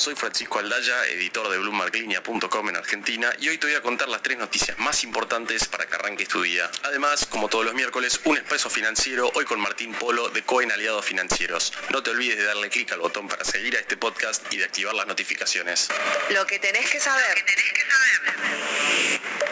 [0.00, 4.22] Soy Francisco Aldaya, editor de BloombergLinea.com en Argentina y hoy te voy a contar las
[4.22, 6.70] tres noticias más importantes para que arranques tu día.
[6.84, 11.04] Además, como todos los miércoles, un expreso financiero hoy con Martín Polo de Cohen Aliados
[11.04, 11.74] Financieros.
[11.90, 14.64] No te olvides de darle clic al botón para seguir a este podcast y de
[14.64, 15.90] activar las notificaciones.
[16.30, 17.44] Lo que tenés que saber.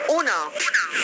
[0.09, 0.33] 1.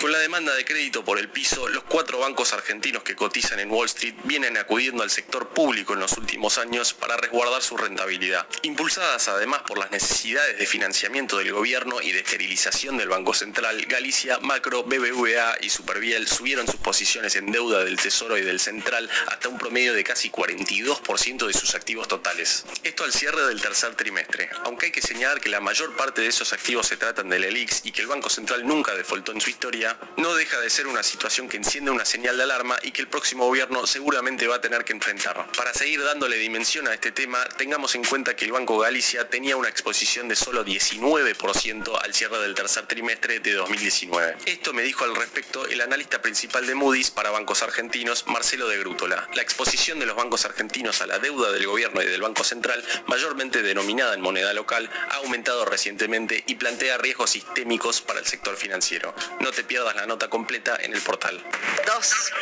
[0.00, 3.70] Con la demanda de crédito por el piso, los cuatro bancos argentinos que cotizan en
[3.70, 8.46] Wall Street vienen acudiendo al sector público en los últimos años para resguardar su rentabilidad.
[8.62, 13.84] Impulsadas además por las necesidades de financiamiento del gobierno y de esterilización del Banco Central,
[13.86, 19.08] Galicia, Macro, BBVA y Superviel subieron sus posiciones en deuda del Tesoro y del Central
[19.28, 22.64] hasta un promedio de casi 42% de sus activos totales.
[22.82, 26.28] Esto al cierre del tercer trimestre, aunque hay que señalar que la mayor parte de
[26.28, 29.50] esos activos se tratan del ELIX y que el Banco Central nunca defaultó en su
[29.50, 33.02] historia, no deja de ser una situación que enciende una señal de alarma y que
[33.02, 35.46] el próximo gobierno seguramente va a tener que enfrentar.
[35.56, 39.56] Para seguir dándole dimensión a este tema, tengamos en cuenta que el Banco Galicia tenía
[39.56, 44.36] una exposición de solo 19% al cierre del tercer trimestre de 2019.
[44.46, 48.78] Esto me dijo al respecto el analista principal de Moody's para bancos argentinos, Marcelo de
[48.78, 49.28] Grútola.
[49.34, 52.84] La exposición de los bancos argentinos a la deuda del gobierno y del Banco Central,
[53.06, 58.56] mayormente denominada en moneda local, ha aumentado recientemente y plantea riesgos sistémicos para el sector
[58.56, 59.14] financiero.
[59.40, 61.42] No te pierdas la nota completa en el portal.
[61.86, 62.32] 2.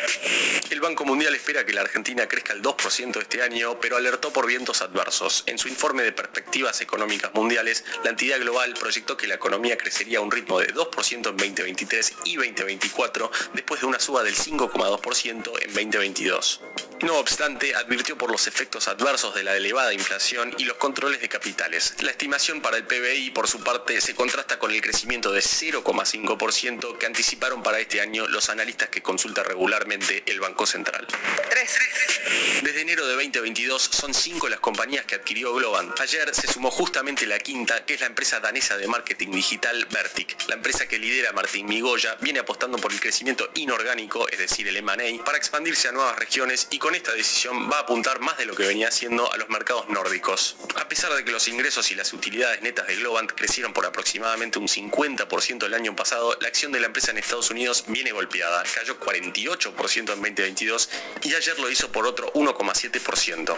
[0.69, 4.47] El Banco Mundial espera que la Argentina crezca el 2% este año, pero alertó por
[4.47, 5.43] vientos adversos.
[5.45, 10.19] En su informe de perspectivas económicas mundiales, la entidad global proyectó que la economía crecería
[10.19, 15.51] a un ritmo de 2% en 2023 y 2024, después de una suba del 5,2%
[15.61, 16.61] en 2022.
[17.03, 21.27] No obstante, advirtió por los efectos adversos de la elevada inflación y los controles de
[21.27, 21.95] capitales.
[21.99, 26.97] La estimación para el PBI, por su parte, se contrasta con el crecimiento de 0,5%
[26.97, 31.05] que anticiparon para este año los analistas que consulta regularmente el Banco Central.
[31.49, 31.79] 3.
[32.63, 35.99] Desde enero de 2022 son cinco las compañías que adquirió Globant.
[35.99, 40.35] Ayer se sumó justamente la quinta, que es la empresa danesa de marketing digital Vertic.
[40.47, 44.77] La empresa que lidera Martín Migoya viene apostando por el crecimiento inorgánico, es decir, el
[44.77, 48.45] M&A, para expandirse a nuevas regiones y con esta decisión va a apuntar más de
[48.45, 50.55] lo que venía haciendo a los mercados nórdicos.
[50.75, 54.59] A pesar de que los ingresos y las utilidades netas de Globant crecieron por aproximadamente
[54.59, 58.63] un 50% el año pasado, la acción de la empresa en Estados Unidos viene golpeada.
[58.75, 60.89] Cayó 48% en 2022
[61.23, 63.55] y ayer lo hizo por otro 1,7%.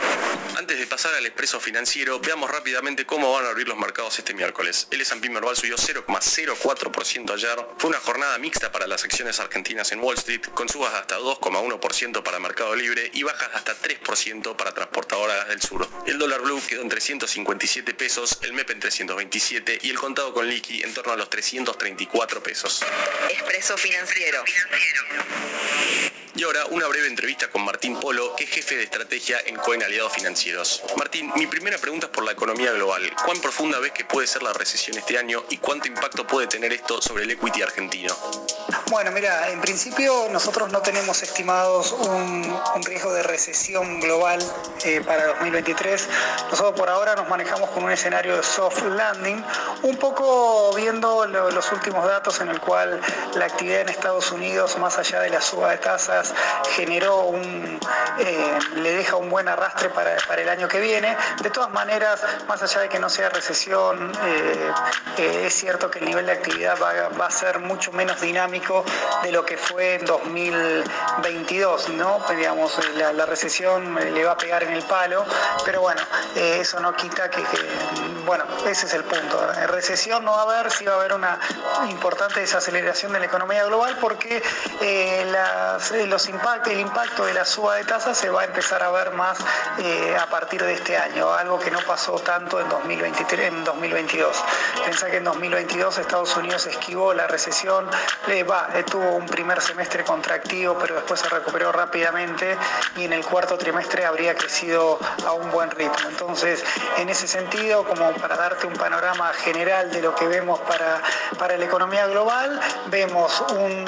[0.58, 4.34] Antes de pasar al expreso financiero, veamos rápidamente cómo van a abrir los mercados este
[4.34, 4.88] miércoles.
[4.92, 7.58] El S&P Merval subió 0,04% ayer.
[7.78, 11.18] Fue una jornada mixta para las acciones argentinas en Wall Street, con subas de hasta
[11.18, 15.88] 2,1% para Mercado Libre y bajas de hasta 3% para Transportadoras del Sur.
[16.06, 20.48] El dólar blue quedó en 357 pesos, el MEP en 327 y el contado con
[20.48, 22.84] liqui en torno a los 334 pesos.
[23.30, 24.44] Expreso financiero.
[26.38, 29.82] Y ahora una breve entrevista con Martín Polo, que es jefe de estrategia en Cohen
[29.84, 30.84] Aliados Financieros.
[30.98, 32.85] Martín, mi primera pregunta es por la economía global.
[32.86, 36.72] ¿Cuán profunda ves que puede ser la recesión este año y cuánto impacto puede tener
[36.72, 38.14] esto sobre el equity argentino?
[38.92, 42.46] Bueno, mira, en principio nosotros no tenemos estimados un,
[42.86, 44.40] riesgo de recesión global
[44.84, 46.08] eh, para 2023.
[46.52, 49.44] Nosotros por ahora nos manejamos con un escenario de soft landing,
[49.82, 53.02] un poco viendo lo- los últimos datos en el cual
[53.34, 56.34] la actividad en Estados Unidos, más allá de la suba de tasas,
[56.76, 57.80] generó un,
[58.20, 61.18] eh, le deja un buen arrastre para, para el año que viene.
[61.42, 64.72] De todas maneras, más allá de que no sea recesión, eh,
[65.18, 68.84] eh, es cierto que el nivel de actividad va, a ser mucho menos dinámico
[69.24, 72.20] de lo que fue en 2022, ¿no?
[72.36, 75.26] Digamos, la, la recesión eh, le va a pegar en el palo,
[75.64, 76.02] pero bueno,
[76.36, 77.44] eh, eso no quita que,
[78.26, 79.52] bueno, ese es el punto.
[79.54, 81.40] Eh, Recesión no va a haber, sí va a haber una
[81.90, 84.42] importante desaceleración de la economía global porque
[84.82, 85.34] eh,
[85.94, 88.92] eh, los impactos, el impacto de la suba de tasas se va a empezar a
[88.92, 89.38] ver más
[89.80, 94.44] eh, a partir de este año, algo que no pasó tanto en 2023, en 2022.
[94.84, 97.90] Piensa que en 2022 Estados Unidos esquivó la recesión,
[98.28, 102.58] le va, tuvo un primer semestre contractivo, pero después se recuperó rápidamente
[102.98, 105.96] y en el cuarto trimestre habría crecido a un buen ritmo.
[106.10, 106.64] Entonces,
[106.98, 111.02] en ese sentido, como para darte un panorama general de lo que vemos para,
[111.38, 113.86] para la economía global, vemos un,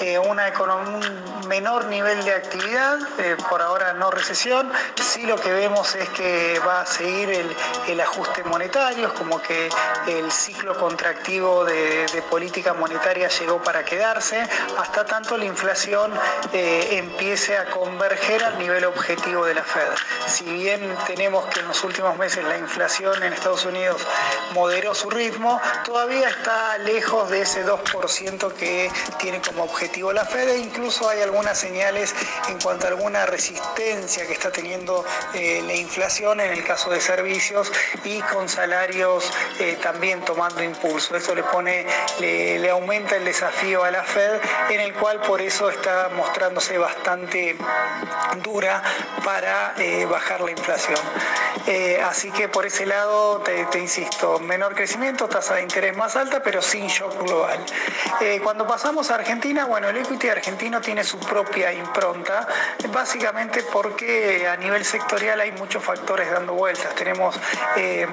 [0.00, 5.52] eh, una un menor nivel de actividad, eh, por ahora no recesión, sí lo que
[5.52, 7.30] vemos es que va a seguir
[7.88, 9.68] el ajuste monetario, como que
[10.06, 14.42] el ciclo contractivo de, de, política monetaria llegó para quedarse,
[14.78, 16.12] hasta tanto la inflación
[16.52, 19.88] eh, empiece a converger al nivel objetivo de la Fed.
[20.26, 24.02] Si bien tenemos que en los últimos meses la inflación en Estados Unidos
[24.54, 30.48] moderó su ritmo, todavía está lejos de ese 2% que tiene como objetivo la Fed
[30.48, 32.14] e incluso hay algunas señales
[32.48, 35.04] en cuanto a alguna resistencia que está teniendo
[35.34, 37.70] eh, la inflación en el caso de servicios
[38.04, 41.16] y con salarios eh, también tomando impulso.
[41.16, 41.86] Eso le pone,
[42.20, 44.40] le, aumenta el desafío a la Fed
[44.70, 47.56] en el cual por eso está mostrándose bastante
[48.42, 48.82] dura
[49.24, 50.98] para eh, bajar la inflación.
[51.66, 56.16] Eh, así que por ese lado, te, te, insisto, menor crecimiento, tasa de interés más
[56.16, 57.58] alta, pero sin shock global.
[58.42, 62.46] Cuando pasamos a Argentina, bueno, el equity argentino tiene su propia impronta,
[62.92, 66.94] básicamente porque a nivel sectorial hay muchos factores dando vueltas.
[66.94, 67.38] Tenemos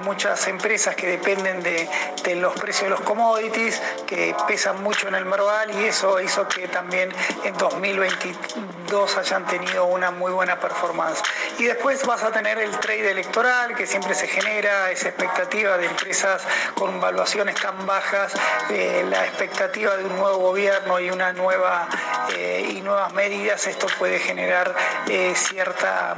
[0.04, 1.88] muchas empresas que dependen de,
[2.36, 6.68] los precios de los commodities, que pesan mucho en el Merval y eso hizo que
[6.68, 7.12] también
[7.44, 11.22] en 2022 hayan tenido una muy buena performance.
[11.58, 15.86] Y después vas a tener el trade electoral que siempre se genera, esa expectativa de
[15.86, 16.44] empresas
[16.76, 18.34] con valuaciones tan bajas,
[18.70, 21.88] eh, la expectativa de un nuevo gobierno y una nueva
[22.36, 24.76] eh, y nuevas medidas, esto puede generar
[25.08, 26.16] eh, cierta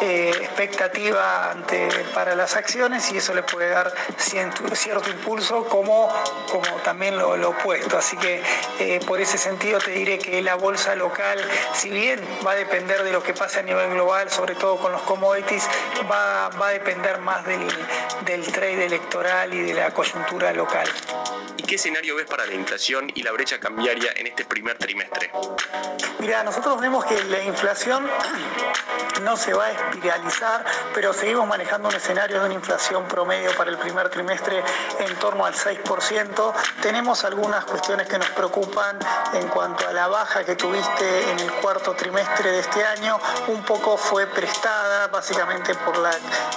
[0.00, 6.08] expectativa ante, para las acciones y eso le puede dar cierto, cierto impulso como,
[6.50, 7.98] como también lo, lo opuesto.
[7.98, 8.42] Así que
[8.78, 11.38] eh, por ese sentido te diré que la bolsa local,
[11.74, 14.92] si bien va a depender de lo que pase a nivel global, sobre todo con
[14.92, 15.68] los commodities,
[16.10, 17.68] va, va a depender más del,
[18.24, 20.88] del trade electoral y de la coyuntura local.
[21.58, 25.30] ¿Y qué escenario ves para la inflación y la brecha cambiaria en este primer trimestre?
[26.20, 28.08] Mira, nosotros vemos que la inflación
[29.22, 30.64] no se va a espiralizar,
[30.94, 32.77] pero seguimos manejando un escenario de una inflación
[33.08, 34.62] promedio para el primer trimestre
[35.00, 36.52] en torno al 6%.
[36.80, 38.98] Tenemos algunas cuestiones que nos preocupan
[39.32, 43.18] en cuanto a la baja que tuviste en el cuarto trimestre de este año.
[43.48, 46.10] Un poco fue prestada básicamente por la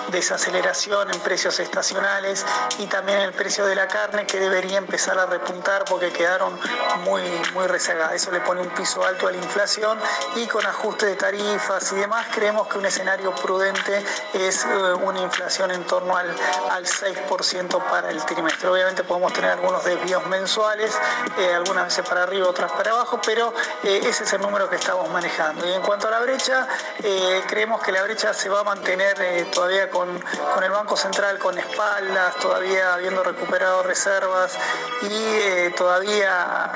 [0.10, 2.46] desaceleración en precios estacionales
[2.78, 6.60] y también el precio de la carne que debería empezar a repuntar porque quedaron
[7.04, 7.24] muy,
[7.54, 8.14] muy rezagadas.
[8.14, 9.98] Eso le pone un piso alto a la inflación
[10.36, 14.04] y con ajuste de tarifas y demás creemos que un escenario prudente
[14.34, 16.30] es uh, una inflación en torno al,
[16.70, 18.70] al 6% para el trimestre.
[18.70, 20.98] Obviamente podemos tener algunos desvíos mensuales,
[21.38, 23.54] eh, algunas veces para arriba, otras para abajo, pero
[23.84, 25.68] eh, ese es el número que estamos manejando.
[25.68, 26.68] Y en cuanto a la brecha,
[27.04, 30.08] eh, creemos que la brecha se va a mantener todavía con,
[30.54, 34.58] con, el Banco Central con espaldas, todavía habiendo recuperado reservas
[35.02, 36.72] y todavía,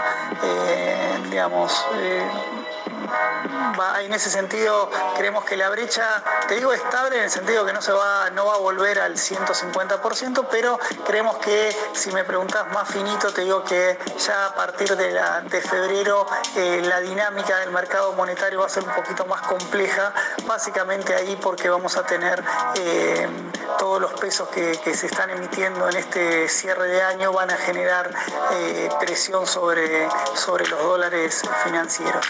[1.30, 1.86] digamos,
[4.02, 7.82] en ese sentido creemos que la brecha, te digo estable en el sentido que no
[7.82, 12.88] se va, no va a volver al 150%, pero creemos que si me preguntas más
[12.90, 18.60] finito, te digo que ya a partir de, febrero eh, la dinámica del mercado monetario
[18.60, 20.14] va a ser un poquito más compleja,
[20.46, 22.44] básicamente ahí porque vamos a tener
[22.76, 23.28] eh,
[23.80, 27.58] todos los pesos que, que, se están emitiendo en este cierre de año van a
[27.58, 28.12] generar
[28.54, 32.26] eh, presión sobre, sobre los dólares financieros.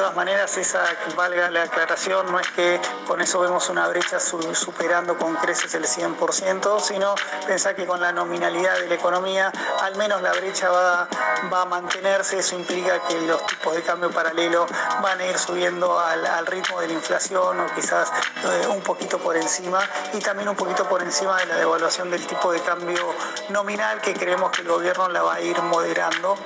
[0.00, 0.82] De todas maneras, esa,
[1.14, 5.84] valga la aclaración, no es que con eso vemos una brecha superando con creces el
[5.84, 7.14] 100%, sino
[7.46, 9.52] pensar que con la nominalidad de la economía,
[9.82, 11.06] al menos la brecha va,
[11.52, 14.66] va a mantenerse, eso implica que los tipos de cambio paralelo
[15.02, 18.10] van a ir subiendo al, al ritmo de la inflación o quizás
[18.42, 19.80] eh, un poquito por encima
[20.14, 23.14] y también un poquito por encima de la devaluación del tipo de cambio
[23.50, 26.38] nominal que creemos que el gobierno la va a ir moderando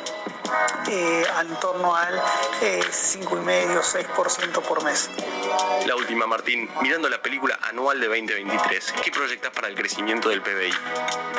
[0.88, 2.14] eh, en torno al
[2.62, 5.10] eh, 5,5-6% por mes.
[5.86, 6.68] La última, Martín.
[6.82, 10.72] Mirando la película anual de 2023, ¿qué proyectas para el crecimiento del PBI?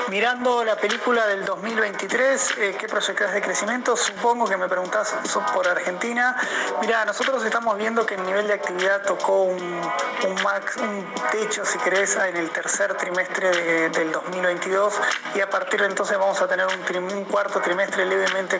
[0.09, 3.95] Mirando la película del 2023, eh, ¿qué proyectas de crecimiento?
[3.95, 5.15] Supongo que me preguntás
[5.53, 6.35] por Argentina.
[6.81, 9.81] Mira, nosotros estamos viendo que el nivel de actividad tocó un,
[10.43, 14.93] max, un techo, si querés, en el tercer trimestre del 2022
[15.35, 18.59] y a partir de entonces vamos a tener un, cuarto trimestre levemente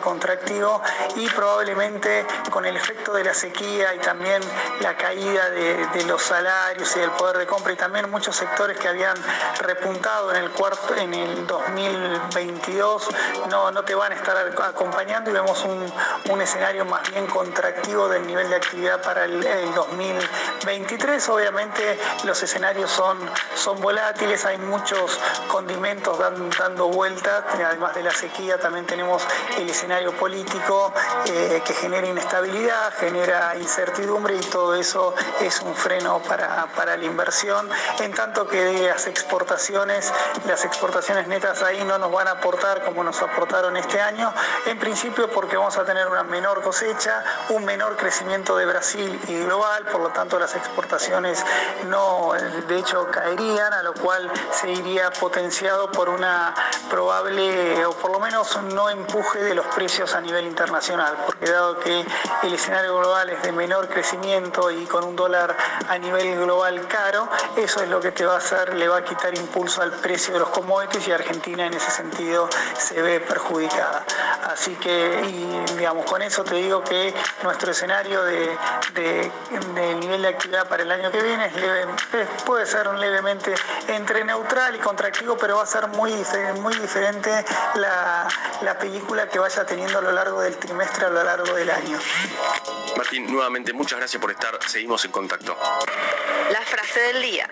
[1.16, 4.42] y probablemente con el efecto de la sequía y también
[4.80, 8.88] la caída de, los salarios y del poder de compra y también muchos sectores que
[8.88, 9.16] habían
[9.60, 13.08] repuntado en el cuarto en el 2022
[13.50, 15.92] no, no te van a estar acompañando y vemos un,
[16.30, 19.42] un escenario más bien contractivo del nivel de actividad para el,
[19.74, 21.28] 2023.
[21.28, 23.18] Obviamente los escenarios son,
[23.54, 29.22] son volátiles, hay muchos condimentos dando vueltas, además de la sequía también tenemos
[29.58, 30.92] el escenario político
[31.26, 37.04] eh, que genera inestabilidad, genera incertidumbre y todo eso es un freno para, para la
[37.04, 40.12] inversión, en tanto que las exportaciones,
[40.48, 44.76] las exportaciones netas ahí no nos van a aportar como nos aportaron este año, en
[44.80, 49.84] principio porque vamos a tener una menor cosecha, un menor crecimiento de Brasil y global,
[49.92, 51.44] por lo tanto las exportaciones
[51.86, 52.32] no,
[52.66, 56.52] de hecho, caerían, a lo cual se iría potenciado por una
[56.90, 61.78] probable, o por lo menos no empuje de los precios a nivel internacional, porque dado
[61.80, 62.04] que
[62.42, 65.56] el escenario global es de menor crecimiento y con un dólar
[65.88, 69.04] a nivel global caro, eso es lo que te va a hacer, le va a
[69.04, 74.04] quitar impulso al precio de los commodities y Argentina en ese sentido se ve perjudicada.
[74.44, 78.56] Así que, y, digamos, con eso te digo que nuestro escenario de,
[80.00, 81.50] nivel de actividad para el año que viene
[82.44, 83.54] puede ser levemente
[83.88, 86.14] entre neutral y contractivo, pero va a ser muy,
[86.60, 87.44] muy diferente
[87.74, 88.26] la,
[88.62, 91.98] la película que vaya teniendo lo largo del trimestre, a lo largo del año.
[92.96, 94.58] Martín, nuevamente muchas gracias por estar.
[94.66, 95.56] Seguimos en contacto.
[96.50, 97.50] La frase del día.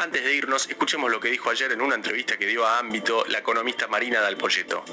[0.00, 3.24] Antes de irnos, escuchemos lo que dijo ayer en una entrevista que dio a Ámbito
[3.26, 4.84] la economista Marina Dalpolleto.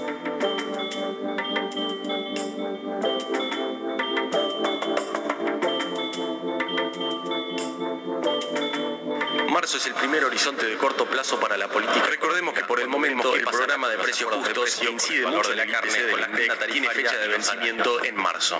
[9.62, 12.08] Marzo es el primer horizonte de corto plazo para la política.
[12.10, 16.02] Recordemos que por el momento el programa de precios justos incide mucho en la carne
[16.02, 18.60] de la tiene fecha de vencimiento en marzo.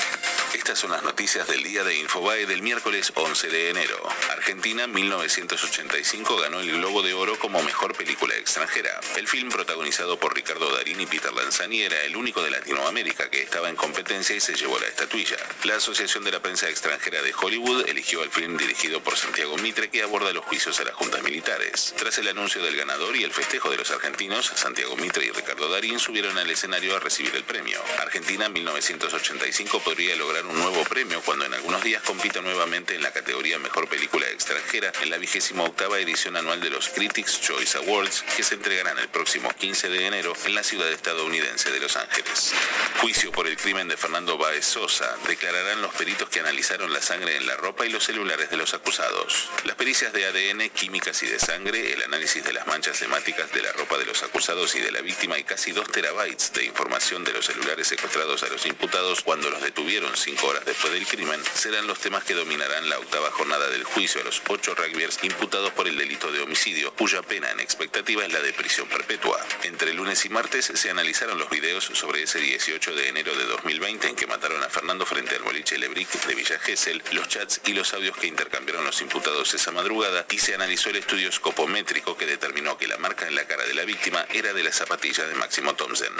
[0.75, 3.97] Son las noticias del día de Infobae del miércoles 11 de enero.
[4.31, 8.99] Argentina 1985 ganó el Globo de Oro como mejor película extranjera.
[9.15, 13.41] El film protagonizado por Ricardo Darín y Peter Lanzani era el único de Latinoamérica que
[13.41, 15.37] estaba en competencia y se llevó la estatuilla.
[15.63, 19.89] La Asociación de la Prensa Extranjera de Hollywood eligió al film dirigido por Santiago Mitre
[19.89, 21.93] que aborda los juicios a las juntas militares.
[21.97, 25.69] Tras el anuncio del ganador y el festejo de los argentinos, Santiago Mitre y Ricardo
[25.69, 27.81] Darín subieron al escenario a recibir el premio.
[27.99, 33.11] Argentina 1985 podría lograr un nuevo premio cuando en algunos días compita nuevamente en la
[33.11, 38.23] categoría Mejor Película Extranjera en la vigésima octava edición anual de los Critics Choice Awards
[38.35, 42.53] que se entregarán el próximo 15 de enero en la ciudad estadounidense de Los Ángeles.
[43.01, 45.15] Juicio por el crimen de Fernando Baez Sosa.
[45.27, 48.73] Declararán los peritos que analizaron la sangre en la ropa y los celulares de los
[48.73, 49.49] acusados.
[49.65, 53.61] Las pericias de ADN, químicas y de sangre, el análisis de las manchas hemáticas de
[53.61, 57.23] la ropa de los acusados y de la víctima y casi 2 terabytes de información
[57.23, 61.41] de los celulares secuestrados a los imputados cuando los detuvieron cinco horas después del crimen
[61.53, 65.71] serán los temas que dominarán la octava jornada del juicio a los ocho rugbyers imputados
[65.73, 69.45] por el delito de homicidio, cuya pena en expectativa es la de prisión perpetua.
[69.63, 74.07] Entre lunes y martes se analizaron los videos sobre ese 18 de enero de 2020
[74.07, 77.73] en que mataron a Fernando frente al boliche Lebric de Villa Gesell, los chats y
[77.73, 82.25] los audios que intercambiaron los imputados esa madrugada y se analizó el estudio escopométrico que
[82.25, 85.35] determinó que la marca en la cara de la víctima era de la zapatilla de
[85.35, 86.13] Máximo Thompson.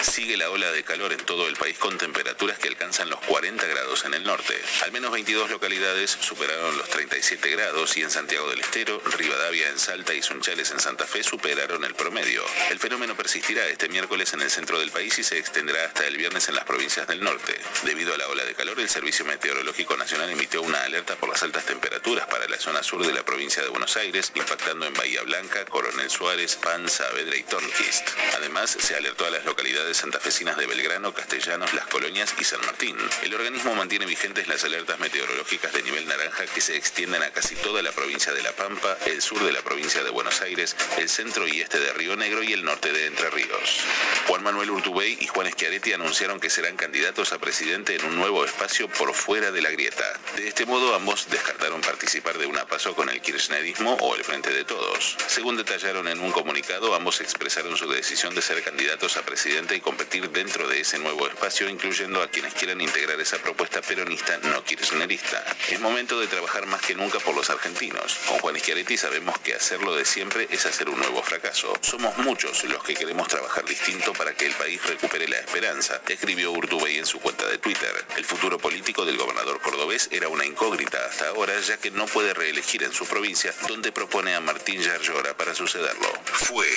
[0.00, 3.41] Sigue la ola de calor en todo el país con temperaturas que alcanzan los 40
[3.42, 4.54] 30 grados en el norte.
[4.84, 9.80] Al menos 22 localidades superaron los 37 grados y en Santiago del Estero, Rivadavia en
[9.80, 12.44] Salta y Sunchales en Santa Fe superaron el promedio.
[12.70, 16.18] El fenómeno persistirá este miércoles en el centro del país y se extenderá hasta el
[16.18, 17.58] viernes en las provincias del norte.
[17.82, 21.42] Debido a la ola de calor, el Servicio Meteorológico Nacional emitió una alerta por las
[21.42, 25.22] altas temperaturas para la zona sur de la provincia de Buenos Aires, impactando en Bahía
[25.22, 28.08] Blanca, Coronel Suárez, Pan, Saavedra y Tornquist.
[28.36, 32.96] Además, se alertó a las localidades santafesinas de Belgrano, Castellanos, Las Colonias y San Martín.
[33.22, 37.54] El organismo mantiene vigentes las alertas meteorológicas de nivel naranja que se extienden a casi
[37.56, 41.08] toda la provincia de La Pampa, el sur de la provincia de Buenos Aires, el
[41.08, 43.80] centro y este de Río Negro y el norte de Entre Ríos.
[44.26, 48.44] Juan Manuel Urtubey y Juan Schiaretti anunciaron que serán candidatos a presidente en un nuevo
[48.44, 50.04] espacio por fuera de la grieta.
[50.36, 54.50] De este modo, ambos descartaron participar de una paso con el kirchnerismo o el Frente
[54.50, 55.16] de Todos.
[55.26, 59.80] Según detallaron en un comunicado, ambos expresaron su decisión de ser candidatos a presidente y
[59.80, 64.64] competir dentro de ese nuevo espacio, incluyendo a quienes quieran integrar esa propuesta peronista no
[64.64, 65.44] kirchnerista.
[65.68, 68.18] Es momento de trabajar más que nunca por los argentinos.
[68.26, 71.72] Con Juan Schiaretti sabemos que hacerlo de siempre es hacer un nuevo fracaso.
[71.80, 76.52] Somos muchos los que queremos trabajar distinto para que el país recupere la esperanza, escribió
[76.52, 78.04] Urtubey en su cuenta de Twitter.
[78.16, 82.34] El futuro político del gobernador cordobés era una incógnita hasta ahora, ya que no puede
[82.34, 86.12] reelegir en su provincia, donde propone a Martín Yarlora para sucederlo.
[86.24, 86.68] Fue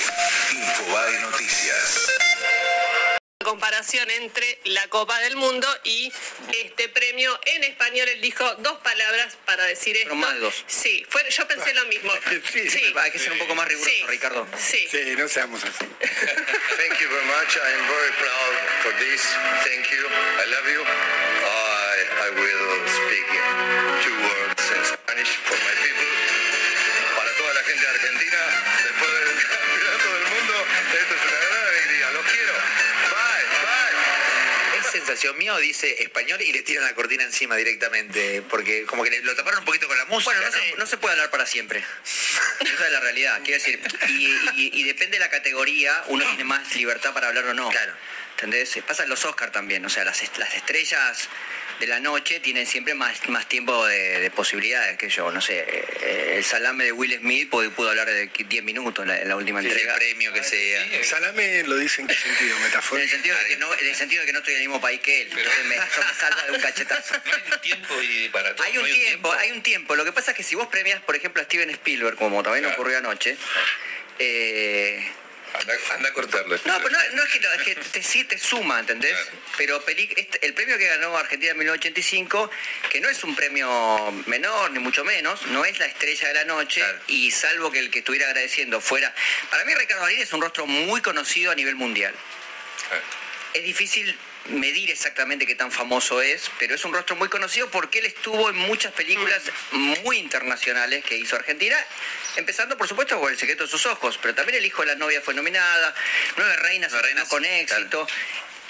[0.51, 2.09] Infobae Noticias
[3.45, 6.11] comparación entre la Copa del Mundo y
[6.51, 8.09] este premio en español.
[8.09, 10.15] Él dijo dos palabras para decir esto.
[10.15, 10.63] más de dos.
[10.67, 12.11] Sí, fue, yo pensé lo mismo.
[12.51, 14.03] Sí, sí, hay que ser un poco más riguroso, Sí.
[14.07, 14.47] Ricardo.
[14.57, 14.87] Sí.
[14.89, 15.85] Sí, no seamos así.
[16.79, 17.55] Thank you very much.
[17.55, 19.21] I am very proud for this.
[19.63, 20.03] Thank you.
[20.07, 20.81] I love you.
[20.81, 23.27] I, I will speak
[24.03, 25.94] two words in Spanish for my people.
[35.05, 38.41] Sensación mía o dice español y le tiran la cortina encima directamente?
[38.49, 40.31] Porque como que lo taparon un poquito con la música.
[40.33, 41.79] Bueno, no se, no se puede hablar para siempre.
[42.59, 43.39] Esa es la realidad.
[43.43, 47.45] Quiero decir, y, y- y depende de la categoría, uno tiene más libertad para hablar
[47.45, 47.69] o no.
[47.69, 47.93] Claro.
[48.31, 48.77] ¿Entendés?
[48.85, 49.85] Pasa en los Oscars también.
[49.85, 51.29] O sea, las, las estrellas
[51.79, 55.31] de la noche tienen siempre más, más tiempo de, de posibilidades que yo.
[55.31, 59.09] No sé, eh, el salame de Will Smith pudo, pudo hablar de 10 minutos en
[59.09, 59.93] la, en la última Sí, entrega.
[59.93, 61.03] el premio que sea.
[61.03, 63.09] Salame lo dice en qué sentido, En el, metafórico.
[63.09, 65.01] sentido de que no, en el sentido de que no estoy en el mismo país
[65.01, 65.27] que él.
[65.31, 67.15] Entonces me, eso me salva de un cachetazo.
[67.61, 68.65] tiempo y para todo.
[68.65, 69.95] Hay un tiempo, hay un tiempo.
[69.95, 72.65] Lo que pasa es que si vos premias, por ejemplo, a Steven Spielberg, como también
[72.67, 73.35] ocurrió anoche,
[74.19, 75.05] eh,
[75.59, 76.55] Anda, anda a cortarlo.
[76.65, 79.13] no, pero no, no es que, lo- es que te, sí te suma, ¿entendés?
[79.13, 79.37] Claro.
[79.57, 82.49] Pero peli- este- el premio que ganó Argentina en 1985,
[82.89, 86.45] que no es un premio menor, ni mucho menos, no es la estrella de la
[86.45, 86.99] noche, Claro.
[87.07, 89.13] y salvo que el que estuviera agradeciendo fuera...
[89.49, 92.13] Para mí Ricardo Darín es un rostro muy conocido a nivel mundial.
[93.53, 97.99] Es difícil medir exactamente qué tan famoso es, pero es un rostro muy conocido porque
[97.99, 101.77] él estuvo en muchas películas muy internacionales que hizo Argentina,
[102.35, 104.95] empezando por supuesto por El secreto de sus ojos, pero también El hijo de la
[104.95, 105.95] novia fue nominada,
[106.37, 108.07] Nueve reinas, Nueve reinas, con éxito.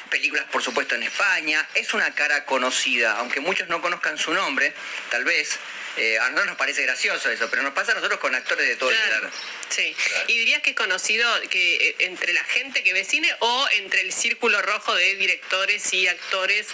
[0.10, 1.68] Películas, por supuesto, en España.
[1.74, 4.72] Es una cara conocida, aunque muchos no conozcan su nombre,
[5.10, 5.58] tal vez.
[5.98, 8.76] Eh, a nosotros nos parece gracioso eso, pero nos pasa a nosotros con actores de
[8.76, 9.22] todo el Claro.
[9.24, 9.38] mundo.
[9.70, 9.96] Sí.
[10.28, 14.02] ¿Y dirías que es conocido que eh, entre la gente que ve cine o entre
[14.02, 16.68] el círculo rojo de directores y actores?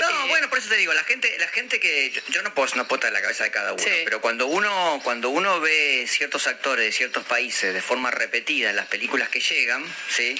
[0.00, 2.52] No, eh, bueno, por eso te digo, la gente, la gente que yo, yo no
[2.54, 3.90] puedo, no puedo estar en la cabeza de cada uno, Sí.
[4.04, 8.76] pero cuando uno, cuando uno ve ciertos actores de ciertos países de forma repetida en
[8.76, 10.34] las películas que llegan, sí,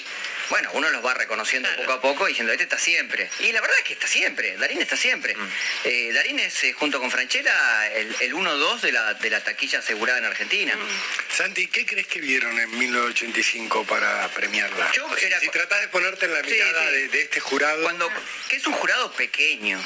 [0.51, 1.83] bueno, uno los va reconociendo Claro.
[1.85, 3.29] poco a poco diciendo este está siempre.
[3.41, 5.35] Y la verdad es que está siempre, Darín está siempre.
[5.35, 5.49] Mm.
[5.85, 9.79] Eh, Darín es eh, junto con Franchella el, el 1-2 de la, de la taquilla
[9.81, 10.75] asegurada en Argentina.
[10.75, 11.35] Mm.
[11.37, 14.91] Santi, ¿qué crees que vieron en 1985 para premiarla?
[14.93, 16.93] Yo si, era- si tratás de ponerte en la Sí, mirada sí.
[16.95, 17.83] De, de este jurado.
[17.83, 18.11] Cuando,
[18.49, 19.81] que es un jurado pequeño,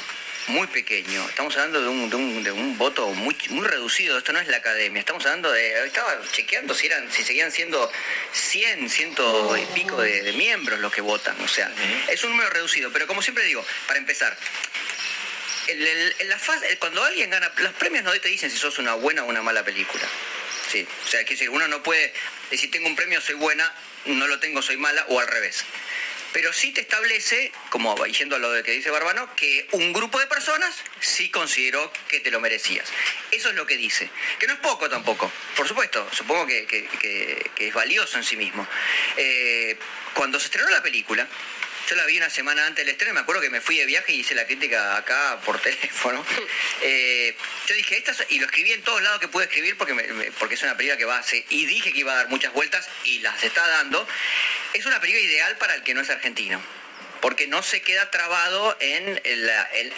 [0.47, 1.27] muy pequeño.
[1.29, 4.17] Estamos hablando de un, de un, de un voto muy, muy reducido.
[4.17, 4.99] Esto no es la academia.
[4.99, 5.85] Estamos hablando de.
[5.85, 7.91] Estaba chequeando si eran, si seguían siendo
[8.33, 11.39] 100, ciento y pico de, de miembros los que votan.
[11.41, 11.71] O sea,
[12.09, 12.91] es un número reducido.
[12.91, 14.35] Pero como siempre digo, para empezar.
[15.67, 19.23] el- la fase- cuando alguien gana, los premios no te dicen si sos una buena
[19.23, 20.03] o una mala película.
[20.71, 22.13] Sí, o sea, quiero decir, uno no puede
[22.49, 23.71] decir tengo un premio, soy buena,
[24.05, 25.63] no lo tengo, soy mala, o al revés.
[26.33, 30.19] Pero sí te establece, como yendo a lo de que dice Barbano, que un grupo
[30.19, 32.87] de personas sí consideró que te lo merecías.
[33.31, 34.09] Eso es lo que dice.
[34.39, 35.31] Que no es poco tampoco.
[35.55, 38.65] Por supuesto, supongo que, es valioso en sí mismo.
[39.17, 39.77] Eh,
[40.13, 41.27] cuando se estrenó la película,
[41.91, 44.13] yo la vi una semana antes del estreno, me acuerdo que me fui de viaje
[44.13, 46.25] y hice la crítica acá por teléfono.
[46.81, 47.35] Eh,
[47.67, 49.93] yo dije, esta, es- y lo escribí en todos lados que pude escribir porque,
[50.39, 52.53] porque es una película que va a hacer, y dije que iba a dar muchas
[52.53, 54.07] vueltas y las está dando.
[54.73, 56.61] Es una película ideal para el que no es argentino,
[57.19, 59.93] porque no se queda trabado en el-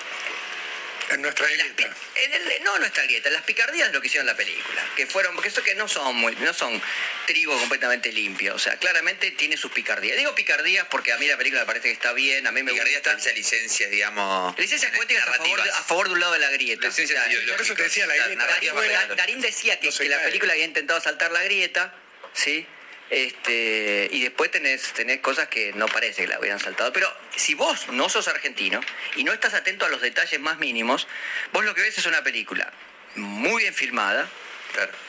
[1.14, 1.84] En nuestra pi-
[2.16, 5.34] en el- no nuestra grieta, las picardías de lo que hicieron la película, que fueron,
[5.36, 6.82] porque eso que no son muy, no son
[7.28, 10.18] trigo completamente limpio, o sea, claramente tiene sus picardías.
[10.18, 12.72] Digo picardías porque a mí la película me parece que está bien, a mí me
[12.72, 13.12] Picardía gusta.
[13.14, 14.58] está esa licencia, digamos.
[14.58, 16.88] Licencias poéticas a favor, a favor de un lado de la grieta.
[16.88, 17.56] Licencias O sea, ideológicas.
[17.58, 19.16] por eso te decía, la grieta.
[19.16, 21.94] Darín decía que, No se que la película había intentado saltar la grieta,
[22.34, 22.66] ¿sí?
[23.14, 26.92] Este, y después tenés, tenés cosas que no parece que la hubieran saltado.
[26.92, 28.82] Pero si vos no sos argentino
[29.16, 31.08] y no estás atento a los detalles más mínimos,
[31.52, 32.74] vos lo que ves es una película
[33.16, 34.28] muy bien filmada,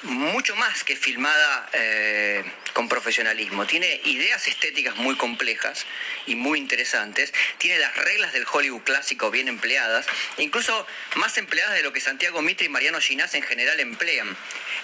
[0.03, 3.67] mucho más que filmada eh, con profesionalismo.
[3.67, 5.87] Tiene ideas estéticas muy complejas
[6.27, 7.33] y muy interesantes.
[7.59, 10.07] Tiene las reglas del Hollywood clásico bien empleadas,
[10.39, 14.37] incluso más empleadas de lo que Santiago Mitre y Mariano Ginás en general emplean.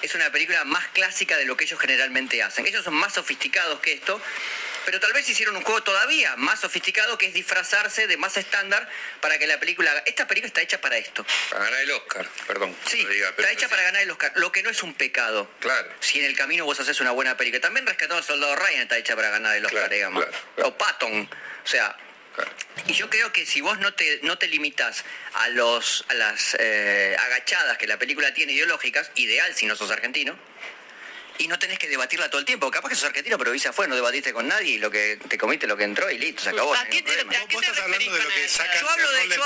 [0.03, 2.67] Es una película más clásica de lo que ellos generalmente hacen.
[2.67, 4.21] Ellos son más sofisticados que esto.
[4.85, 8.89] Pero tal vez hicieron un juego todavía más sofisticado que es disfrazarse de más estándar
[9.21, 9.91] para que la película...
[9.93, 11.25] haga- Esta película está hecha para esto.
[11.51, 12.75] Para ganar el Oscar, perdón.
[12.87, 13.71] Sí, diga, pero está hecha sí.
[13.71, 15.51] para ganar el Oscar, lo que no es un pecado.
[15.61, 15.93] Claro.
[16.01, 17.61] Si en el camino vos haces una buena película.
[17.61, 20.25] También Rescatado al Soldado Ryan está hecha para ganar el Oscar, Claro, digamos.
[20.55, 21.31] claro, O Patton.
[21.65, 21.95] O sea,
[22.87, 26.57] y yo creo que si vos no te, no te limitas a, los, a las
[26.59, 30.39] eh, agachadas que la película tiene ideológicas, ideal si no sos argentino,
[31.41, 32.71] y no tenés que debatirla todo el tiempo.
[32.71, 35.37] Capaz que sos argentino, pero viste afuera, no debatiste con nadie y lo que te
[35.39, 36.73] comiste lo que entró y listo, se acabó.
[36.75, 37.45] ¿A no hay qué ningún te, problema.
[37.45, 38.57] a qué Vos te estás hablando referís de lo con que eso?
[38.59, 39.45] sacan- Yo hablo de, yo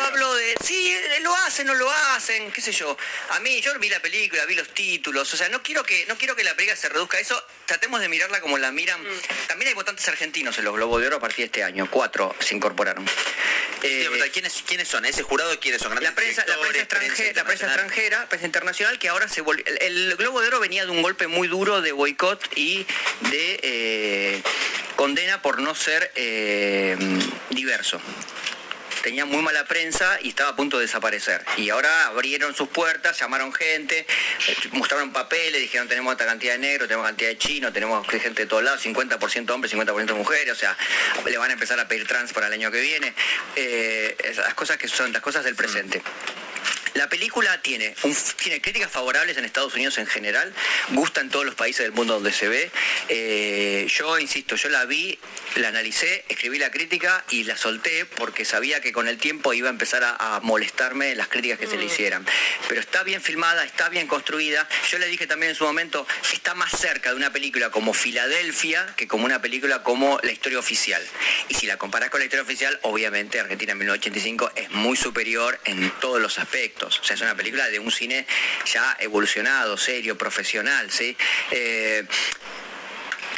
[0.00, 2.96] hablo, yo de, sí, eh, lo hacen, no lo hacen, qué sé yo.
[3.30, 6.16] A mí, yo vi la película, vi los títulos, o sea, no quiero que, no
[6.16, 7.44] quiero que la película se reduzca a eso.
[7.66, 9.02] Tratemos de mirarla como la miran.
[9.48, 12.34] También hay votantes argentinos en los Globos de Oro a partir de este año, cuatro
[12.40, 13.04] se incorporaron.
[13.84, 15.04] Eh, ¿Quiénes, ¿Quiénes son?
[15.04, 15.92] ¿Ese jurado quiénes son?
[15.94, 17.74] la ¿Grandes prensa, la prensa, extranjera, la prensa internacional?
[17.80, 19.64] extranjera, prensa internacional, que ahora se volvió.
[19.66, 22.86] El, el Globo de Oro venía de un golpe muy duro de boicot y
[23.30, 24.42] de eh,
[24.96, 26.96] condena por no ser eh,
[27.50, 28.00] diverso.
[29.02, 31.44] Tenía muy mala prensa y estaba a punto de desaparecer.
[31.56, 34.06] Y ahora abrieron sus puertas, llamaron gente,
[34.70, 38.46] mostraron papeles, dijeron tenemos esta cantidad de negros, tenemos cantidad de chinos, tenemos gente de
[38.46, 40.76] todos lados, 50% hombres, 50% mujeres, o sea,
[41.26, 43.12] le van a empezar a pedir trans para el año que viene.
[43.56, 46.00] Eh, esas cosas que son las cosas del presente.
[46.94, 50.52] La película tiene, un- tiene críticas favorables en Estados Unidos en general,
[50.90, 52.70] gusta en todos los países del mundo donde se ve.
[53.08, 55.18] Eh, yo, insisto, yo la vi,
[55.56, 59.68] la analicé, escribí la crítica y la solté porque sabía que con el tiempo iba
[59.68, 62.26] a empezar a, a molestarme las críticas que se le hicieran.
[62.68, 64.68] Pero está bien filmada, está bien construida.
[64.90, 68.86] Yo le dije también en su momento, está más cerca de una película como Filadelfia
[68.96, 71.02] que como una película como La Historia Oficial.
[71.48, 75.58] Y si la comparás con La Historia Oficial, obviamente Argentina en 1985 es muy superior
[75.64, 77.00] en todos los aspectos.
[77.00, 78.26] O sea, es una película de un cine
[78.72, 81.16] ya evolucionado, serio, profesional, ¿sí?
[81.50, 82.04] Eh,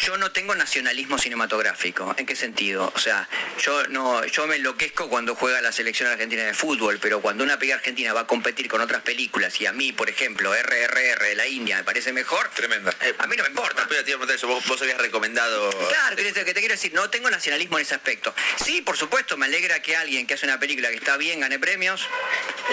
[0.00, 2.14] yo no tengo nacionalismo cinematográfico.
[2.18, 2.92] ¿En qué sentido?
[2.94, 3.28] O sea,
[3.62, 7.58] yo no, yo me enloquezco cuando juega la selección argentina de fútbol, pero cuando una
[7.58, 11.34] película argentina va a competir con otras películas y a mí, por ejemplo, RRR de
[11.36, 12.92] la India me parece mejor, Tremenda.
[13.00, 13.86] eh, a mí no me importa.
[13.88, 14.48] Pero te iba a preguntar eso.
[14.48, 15.70] Vos, vos habías recomendado.
[15.88, 18.34] Claro, que te, que te quiero decir, no tengo nacionalismo en ese aspecto.
[18.64, 21.58] Sí, por supuesto, me alegra que alguien que hace una película que está bien gane
[21.58, 22.02] premios.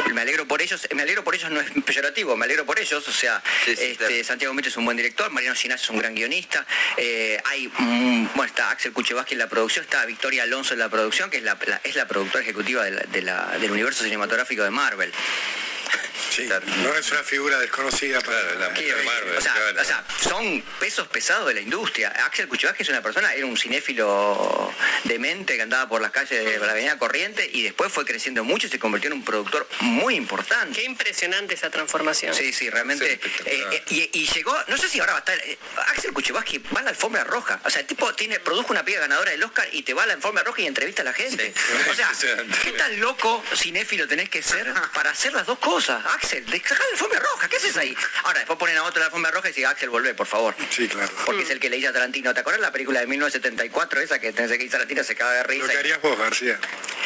[0.08, 0.88] Eh, Me alegro por ellos.
[0.96, 3.08] Me alegro por ellos no es peyorativo, me alegro por ellos.
[3.08, 4.24] O sea, Sí, sí, este, claro.
[4.24, 6.66] Santiago Mitre es un buen director, Mariano Ginás es un gran guionista.
[6.98, 7.11] eh,
[7.46, 11.30] hay, mm, bueno, está Axel Kuchevaski en la producción, está Victoria Alonso en la producción,
[11.30, 15.12] que es la, es la productora ejecutiva del universo cinematográfico de Marvel.
[16.30, 16.48] Sí,
[16.84, 19.82] no es una figura desconocida para Claro, la Sí, mujer Marvel, o, sea, claro.
[19.82, 22.10] o sea, son pesos pesados de la industria.
[22.26, 26.58] Axel Kuchevaski es una persona, era un cinéfilo demente que andaba por las calles de
[26.60, 30.16] la avenida Corriente y después fue creciendo mucho y se convirtió en un productor muy
[30.16, 30.80] importante.
[30.80, 32.34] Qué impresionante esa transformación.
[32.36, 33.20] Sí, sí, realmente.
[33.24, 35.38] Sí, eh, eh, y, y llegó, no sé si ahora va a estar.
[35.46, 35.58] eh,
[35.88, 37.60] Axel Kuchevaski va a la alfombra roja.
[37.66, 40.08] O sea, el tipo tiene, produjo una pieza ganadora del Oscar y te va a
[40.08, 41.54] la alfombra roja y entrevista a la gente.
[41.90, 42.10] O sea.
[42.64, 46.04] ¿qué tan loco cinéfilo tenés que ser para hacer las dos cosas?
[46.14, 47.96] Axel, dejá la alfombra roja, ¿qué haces ahí?
[48.24, 50.56] Ahora, después ponen a otro la alfombra roja y dicen, Axel, volvé, por favor.
[50.70, 51.12] Sí, claro.
[51.26, 52.34] Porque es el que le dice a Tarantino.
[52.34, 55.34] ¿Te acuerdas la película de 1974, esa que tenés que ir a Tarantino se caga
[55.34, 55.68] de Lo risa?
[55.72, 56.60] que harías vos, García.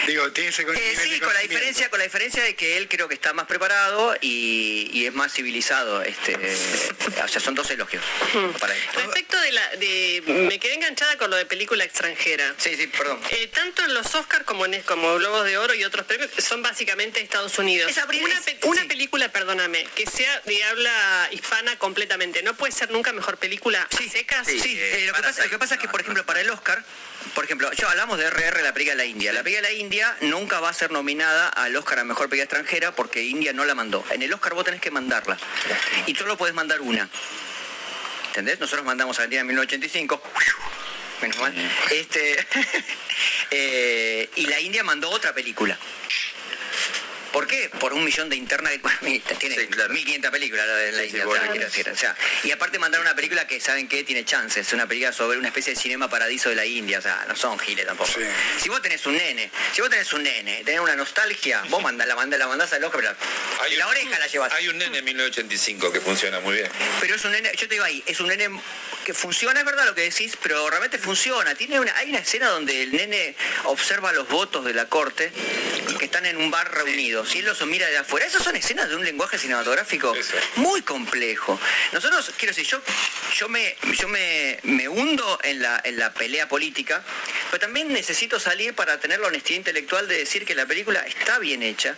[0.08, 3.08] Digo, tiene ese Eh, sí, con la diferencia, con la diferencia de que él creo
[3.08, 6.02] que está más preparado y, y es más civilizado.
[6.02, 6.58] Este, eh,
[7.24, 8.04] o sea, son dos elogios
[8.60, 8.82] para él.
[8.96, 9.68] Respecto de la...
[9.78, 12.54] De, me quedé enganchada con lo de película extranjera.
[12.58, 13.20] Sí, sí, perdón.
[13.32, 16.62] Eh, tanto en los Oscars como en como Globos de Oro y otros premios son
[16.62, 17.90] básicamente Estados Unidos.
[17.90, 18.85] Es abrir- una, es- pe- una sí.
[18.88, 22.44] Película, perdóname, que sea de habla hispana completamente.
[22.44, 24.48] No puede ser nunca mejor película a secas.
[24.48, 26.84] Sí, eh, lo, que pasa, lo que pasa es que, por ejemplo, para el Oscar,
[27.34, 29.34] por ejemplo, yo hablamos de RR, la película de la India.
[29.34, 32.44] La película de la India nunca va a ser nominada al Oscar a Mejor Película
[32.44, 34.04] Extranjera porque India no la mandó.
[34.12, 35.38] En el Oscar vos tenés que mandarla.
[36.06, 37.10] Y solo podés mandar una.
[38.28, 38.60] ¿Entendés?
[38.60, 40.22] Nosotros mandamos a Argentina en 1985.
[41.22, 41.54] Menos mal.
[41.92, 42.36] Este,
[43.52, 45.78] eh, y la India mandó otra película.
[47.36, 47.70] ¿Por qué?
[47.82, 48.72] Por un millón de internas.
[49.40, 49.58] Tiene
[49.90, 51.90] 1500 películas la de la India, quiero decir.
[51.90, 54.66] O sea, y aparte mandaron una película que saben que tiene chances.
[54.68, 57.00] Es una película sobre una especie de cinema paradiso de la India.
[57.00, 58.10] O sea, no son giles tampoco.
[58.58, 62.08] Si vos tenés un nene, si vos tenés un nene, tenés una nostalgia, vos mandás,
[62.08, 63.14] la, mandás, la mandás al ojo, pero
[63.60, 64.54] Hay la un- oreja la llevas.
[64.54, 66.70] Hay un nene en 1985 que funciona muy bien.
[67.02, 68.50] Pero es un nene, yo te digo ahí, es un nene
[69.04, 71.54] que funciona, es verdad lo que decís, pero realmente funciona.
[71.54, 75.34] Tiene una, hay una escena donde el nene observa los votos de la corte
[76.00, 78.26] que están en un bar reunidos y él los mira de afuera.
[78.26, 80.14] Esas son escenas de un lenguaje cinematográfico
[80.58, 81.60] muy complejo.
[81.94, 82.82] Nosotros, quiero decir, yo,
[83.38, 87.04] yo me, yo me, me hundo en la, en la pelea política,
[87.50, 91.40] pero también necesito salir para tener la honestidad intelectual de decir que la película está
[91.40, 91.96] bien hecha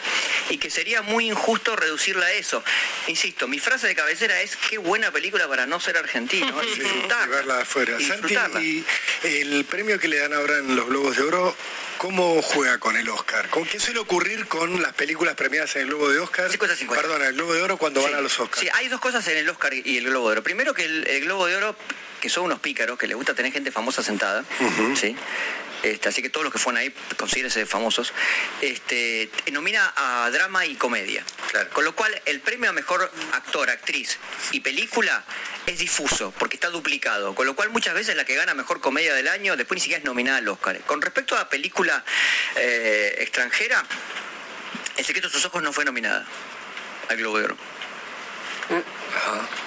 [0.49, 2.63] y que sería muy injusto reducirla a eso.
[3.07, 6.61] Insisto, mi frase de cabecera es qué buena película para no ser argentino.
[6.63, 7.25] y Sí, disfrutarla.
[7.25, 7.93] y verla afuera.
[7.97, 8.61] Santi, disfrutarla.
[8.61, 8.85] y
[9.23, 11.55] el premio que le dan ahora en los Globos de Oro,
[11.97, 13.49] ¿cómo juega con el Oscar?
[13.49, 16.49] ¿Con qué suele ocurrir con las películas premiadas en el Globo de Oscar?
[16.49, 16.87] 50-50.
[16.89, 18.61] Perdón, en el Globo de Oro cuando van a los Oscars.
[18.61, 20.43] Sí, hay dos cosas en el Oscar y el Globo de Oro.
[20.43, 21.75] Primero que el, el Globo de Oro,
[22.21, 24.43] que son unos pícaros, que les gusta tener gente famosa sentada,
[24.95, 25.15] ¿sí?
[25.83, 28.13] Este, así que todos los que fueron ahí, considérense famosos,
[28.61, 31.23] este, nomina a drama y comedia.
[31.71, 34.17] Con lo cual, el premio a mejor actor, actriz
[34.51, 35.23] y película
[35.65, 37.35] es difuso, porque está duplicado.
[37.35, 39.99] Con lo cual, muchas veces la que gana mejor comedia del año, después ni siquiera
[39.99, 40.79] es nominada al Oscar.
[40.81, 42.03] Con respecto a película
[42.55, 43.85] eh, extranjera,
[44.97, 46.25] El secreto de sus ojos no fue nominada
[47.07, 47.57] al Globo de Oro.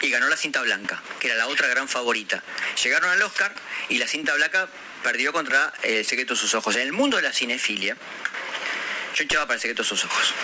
[0.03, 2.43] Y ganó la cinta blanca, que era la otra gran favorita.
[2.83, 3.55] Llegaron al Oscar
[3.89, 4.69] y la cinta blanca
[5.03, 6.77] perdió contra eh, El secreto de sus ojos.
[6.77, 7.97] En el mundo de la cinefilia,
[9.15, 10.35] yo echaba para El secreto de sus ojos.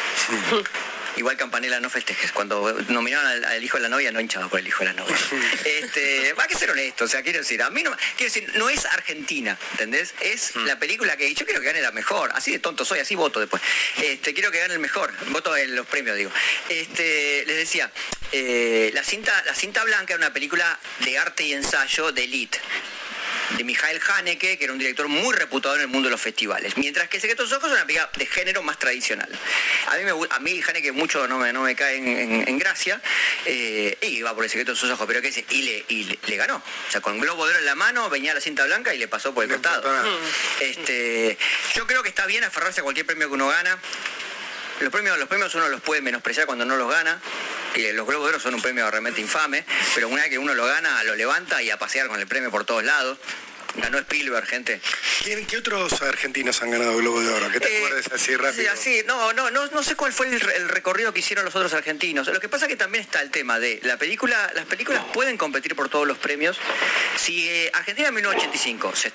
[1.16, 2.32] Igual Campanella no festejes.
[2.32, 4.92] Cuando nominaron al, al hijo de la novia, no hinchaba por el hijo de la
[4.92, 5.16] novia.
[5.64, 8.50] Este, va a que ser honesto, o sea, quiero decir, a mí no, quiero decir,
[8.56, 10.14] no es Argentina, ¿entendés?
[10.20, 12.30] Es la película que yo quiero que gane la mejor.
[12.34, 13.62] Así de tonto soy, así voto después.
[14.02, 15.12] Este, quiero que gane el mejor.
[15.28, 16.30] Voto en los premios, digo.
[16.68, 17.90] Este, les decía,
[18.32, 22.58] eh, la cinta, la cinta blanca era una película de arte y ensayo de elite
[23.50, 26.76] de Mijael Haneke, que era un director muy reputado en el mundo de los festivales.
[26.76, 29.28] Mientras que El secreto de los ojos es una película de género más tradicional.
[29.88, 32.58] A mí, me, a mí Haneke mucho no me, no me cae en, en- en
[32.58, 33.00] gracia,
[33.44, 36.04] eh, y iba por El secreto de sus ojos, pero qué sé, y le, y
[36.04, 36.56] le, le ganó.
[36.56, 39.08] O sea, con Globo de Oro en la mano, venía la cinta blanca y le
[39.08, 39.82] pasó por el costado.
[40.60, 41.38] Este,
[41.74, 43.78] yo creo que está bien aferrarse a cualquier premio que uno gana.
[44.80, 47.20] Los premios, los premios uno los puede menospreciar cuando no los gana.
[47.76, 49.62] Que los Globos de Oro son un premio realmente infame,
[49.94, 52.50] pero una vez que uno lo gana, lo levanta y a pasear con el premio
[52.50, 53.18] por todos lados.
[53.74, 54.80] Ganó Spielberg, gente.
[55.22, 57.50] ¿Quién- ¿Qué otros argentinos han ganado Globo de Oro?
[57.50, 58.62] ¿Qué te Eh, acuerdas así rápido?
[58.62, 61.54] Sí, así, no, no, no, no sé cuál fue el, el recorrido que hicieron los
[61.54, 62.26] otros argentinos.
[62.28, 65.74] Lo que pasa que también está el tema de la película, las películas pueden competir
[65.76, 66.56] por todos los premios.
[67.18, 69.12] Si eh, Argentina en 1985 se- eh,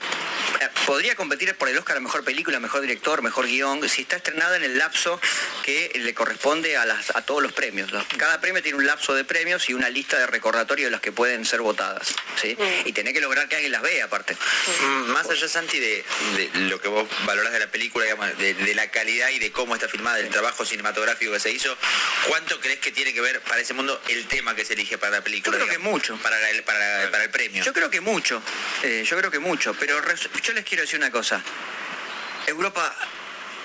[0.85, 4.57] podría competir por el Oscar a mejor película, mejor director, mejor guion, si está estrenada
[4.57, 5.19] en el lapso
[5.63, 7.91] que le corresponde a, las, a todos los premios.
[8.17, 11.11] Cada premio tiene un lapso de premios y una lista de recordatorios de las que
[11.11, 12.13] pueden ser votadas.
[12.39, 12.57] ¿sí?
[12.85, 14.35] Y tenés que lograr que alguien las vea aparte.
[14.81, 16.03] Mm, Más allá, Santi, de,
[16.35, 19.51] de lo que vos valorás de la película, digamos, de, de la calidad y de
[19.51, 21.75] cómo está filmada, del trabajo cinematográfico que se hizo,
[22.27, 25.17] ¿cuánto crees que tiene que ver para ese mundo el tema que se elige para
[25.17, 25.57] la película?
[25.57, 26.17] Yo creo que mucho.
[26.17, 27.63] Para el, para, para el premio.
[27.63, 28.41] Yo creo que mucho,
[28.83, 30.01] eh, yo creo que mucho, pero
[30.43, 31.41] yo les quiero decir una cosa.
[32.47, 32.95] Europa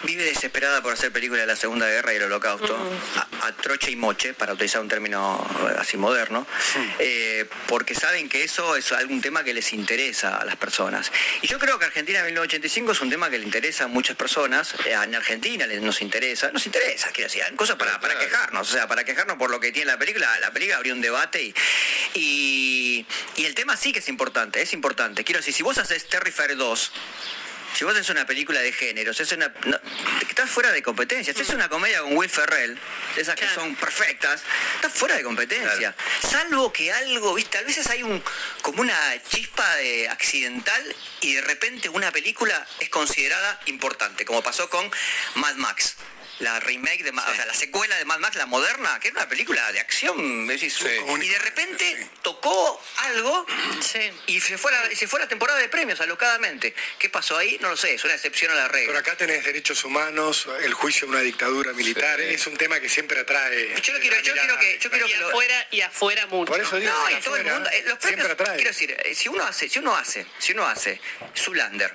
[0.03, 2.77] vive desesperada por hacer películas de la Segunda Guerra y el Holocausto,
[3.43, 6.47] a, a troche y moche, para utilizar un término eh, así moderno,
[6.99, 11.11] eh, porque saben que eso es algún tema que les interesa a las personas.
[11.43, 14.17] Y yo creo que Argentina en 1985 es un tema que le interesa a muchas
[14.17, 18.19] personas, eh, en Argentina les- nos interesa, nos interesa, quiero decir, hay cosas para, para
[18.19, 21.01] quejarnos, o sea, para quejarnos por lo que tiene la película, la película abrió un
[21.01, 21.55] debate y,
[22.15, 23.07] y,
[23.37, 25.25] y el tema sí que es importante, es importante.
[25.25, 26.93] Quiero decir, si vos haces Terrifier 2,
[27.77, 29.79] si vos haces una película de género, si haces una, no,
[30.27, 31.35] estás fuera de competencia.
[31.35, 32.79] Si haces una comedia con Will Ferrell,
[33.15, 34.43] de esas que son perfectas,
[34.77, 35.95] estás fuera de competencia.
[36.23, 38.23] Salvo que algo, viste, a veces hay un
[38.63, 44.71] como una chispa de accidental y de repente una película es considerada importante, como pasó
[44.71, 44.91] con
[45.35, 45.97] Mad Max.
[46.41, 49.21] La remake de, Ma- o sea, la secuela de Mad Max, la moderna, que era
[49.21, 53.47] una película de acción, decís, y de repente tocó algo
[54.27, 56.75] y se fue, la, se fue la temporada de premios alocadamente.
[56.99, 57.57] ¿Qué pasó ahí?
[57.63, 58.89] No lo sé, es una excepción a la regla.
[58.89, 62.89] Pero acá tenés derechos humanos, el juicio de una dictadura militar, es un tema que
[62.91, 63.75] siempre atrae.
[63.81, 66.53] Yo lo quiero, yo quiero que, yo quiero Y que lo- afuera, y afuera mucho.
[66.53, 68.57] Por eso digo, no, y afuera, todo el mundo, eh, los premios, siempre atrae.
[68.57, 71.01] quiero decir, eh, si uno hace, si uno hace, si uno hace
[71.35, 71.93] Zulander,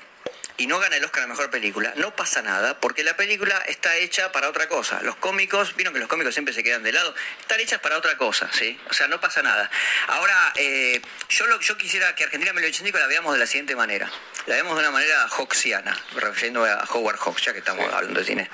[0.58, 3.96] y no gana el Oscar a Mejor Película, no pasa nada, porque la película está
[3.98, 5.02] hecha para otra cosa.
[5.02, 8.18] Los cómicos, vieron que los cómicos siempre se quedan de lado, están hechas para otra
[8.18, 8.80] cosa, ¿sí?
[8.90, 9.70] O sea, no pasa nada.
[10.08, 14.12] Ahora, eh, yo, lo, yo quisiera que Argentina 1985 la veamos de la siguiente manera.
[14.48, 18.26] La vemos de una manera hawksiana, refiriendo a Howard Hawks, ya que estamos hablando de
[18.26, 18.50] cine.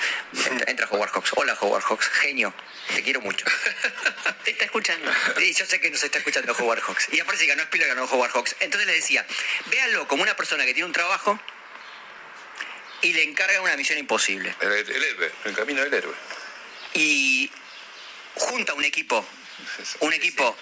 [0.49, 1.31] Entra, entra Howard Hawks.
[1.35, 2.53] Hola Howard Hawks, genio,
[2.93, 3.45] te quiero mucho.
[4.43, 5.11] Te está escuchando.
[5.37, 7.07] Sí, yo sé que nos está escuchando Howard Hawks.
[7.11, 8.55] Y aparte si ganó Spielberg, ganó Howard Hawks.
[8.59, 9.25] Entonces le decía,
[9.67, 11.39] véanlo como una persona que tiene un trabajo
[13.01, 14.55] y le encarga una misión imposible.
[14.59, 16.15] El, el héroe, el camino del héroe.
[16.93, 17.51] Y
[18.35, 19.25] junta un equipo,
[19.99, 20.55] un equipo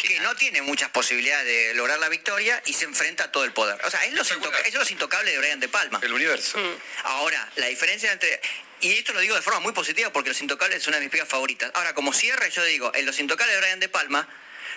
[0.00, 3.52] que no tiene muchas posibilidades de lograr la victoria y se enfrenta a todo el
[3.52, 3.78] poder.
[3.84, 6.00] O sea, es los, intoca- es los intocables de Brian De Palma.
[6.02, 6.58] El universo.
[7.04, 8.40] Ahora, la diferencia entre...
[8.80, 11.10] Y esto lo digo de forma muy positiva porque Los Intocables es una de mis
[11.10, 11.70] películas favoritas.
[11.74, 14.28] Ahora, como cierre, yo digo, en Los Intocables de Brian De Palma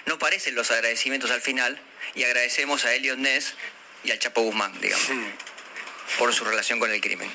[0.06, 1.78] no parecen los agradecimientos al final
[2.16, 3.56] y agradecemos a Elliot Ness
[4.06, 5.06] y al Chapo Guzmán, digamos,
[6.18, 7.32] por su relación con el crimen.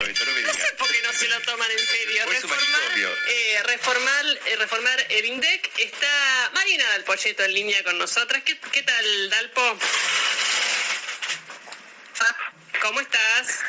[0.00, 0.06] No
[0.54, 2.26] sé por qué no se lo toman en serio.
[2.26, 2.80] Reformar,
[3.28, 5.70] eh, reformar, eh, reformar el INDEC.
[5.78, 8.42] Está Marina Dalpolleto en línea con nosotras.
[8.44, 9.78] ¿Qué, qué tal, Dalpo?
[12.80, 13.60] ¿Cómo estás?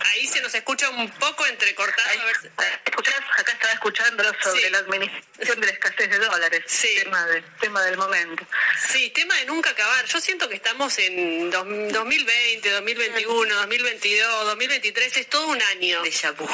[0.00, 2.20] Ahí se nos escucha un poco entrecortado.
[2.20, 2.48] A ver si-
[2.84, 3.20] ¿Escuchás?
[3.38, 6.62] Acá estaba escuchando sobre la administración de la escasez de dólares.
[7.04, 8.46] Tema, de- tema del momento.
[8.90, 10.04] Sí, tema de nunca acabar.
[10.06, 16.02] Yo siento que estamos en dos- 2020, 2021, 2022, 2023, es todo un año.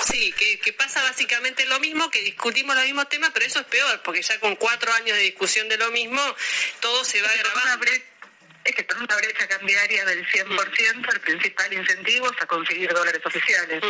[0.07, 3.67] Sí, que, que pasa básicamente lo mismo, que discutimos los mismos temas, pero eso es
[3.67, 6.21] peor, porque ya con cuatro años de discusión de lo mismo,
[6.81, 7.85] todo se va grabando.
[8.69, 13.25] Es que con una brecha cambiaria del 100%, el principal incentivo es a conseguir dólares
[13.25, 13.83] oficiales.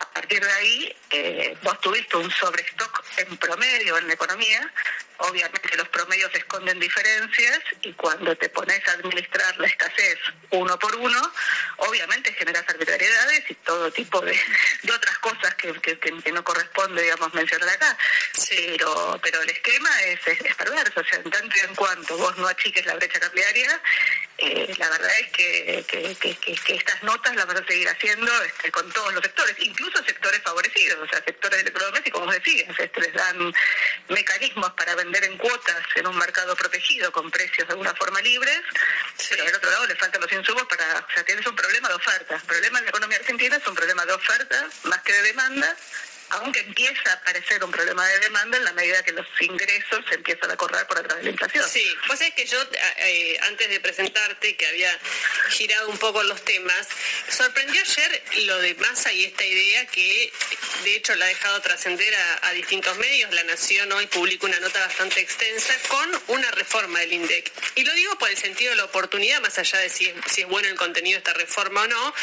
[0.00, 4.72] A partir de ahí, eh, vos tuviste un sobrestock en promedio en la economía.
[5.18, 10.18] Obviamente los promedios esconden diferencias y cuando te pones a administrar la escasez
[10.50, 11.32] uno por uno,
[11.78, 14.38] obviamente generas arbitrariedades y todo tipo de,
[14.82, 17.96] de otras cosas que, que- que- no corresponde, digamos, mencionar acá.
[18.50, 22.16] Pero, pero el esquema es, es, es perverso, o sea, en tanto y en cuanto
[22.18, 23.80] vos no achiques la brecha cambiaria,
[24.38, 28.90] eh, la verdad es que- que estas notas las vas a seguir haciendo este, con
[28.92, 33.12] todos los sectores, incluso sectores favorecidos, o sea, sectores del electrodoméstico, como decías, este, les
[33.12, 33.52] dan
[34.08, 38.60] mecanismos para vender en cuotas en un mercado protegido con precios de alguna forma libres,
[39.28, 41.94] pero del otro lado le faltan los insumos para, o sea, tienes un problema de
[41.94, 42.36] oferta.
[42.36, 45.76] El problema en la economía argentina es un problema de oferta más que de demanda,
[46.30, 50.16] aunque empieza a aparecer un problema de demanda en la medida que los ingresos se
[50.16, 51.64] empiezan a correr por atrás de la inflación.
[51.68, 52.58] Sí, vos sabés que yo,
[52.98, 54.98] eh, antes de presentarte, que había
[55.50, 56.88] girado un poco los temas,
[57.28, 60.32] sorprendió ayer lo de Massa y esta idea que,
[60.84, 63.32] de hecho, la ha dejado trascender a, distintos medios.
[63.34, 67.52] La Nación hoy publicó una nota bastante extensa con una reforma del INDEC.
[67.74, 70.68] Y lo digo por el sentido de la oportunidad, más allá de si es, bueno
[70.68, 72.14] el contenido de esta reforma o no,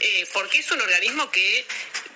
[0.00, 1.66] eh, porque es un organismo que,